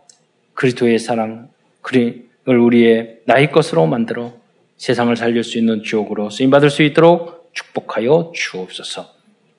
[0.56, 1.48] 그리스도의 사랑,
[1.82, 2.28] 그를
[2.58, 4.34] 우리의 나의 것으로 만들어
[4.78, 9.08] 세상을 살릴 수 있는 주옥으로 쓰임받을 수 있도록 축복하여 주옵소서.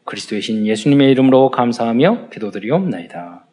[0.04, 3.46] 그리스도의 신 예수님의 이름으로 감사하며 기도드리옵나이다.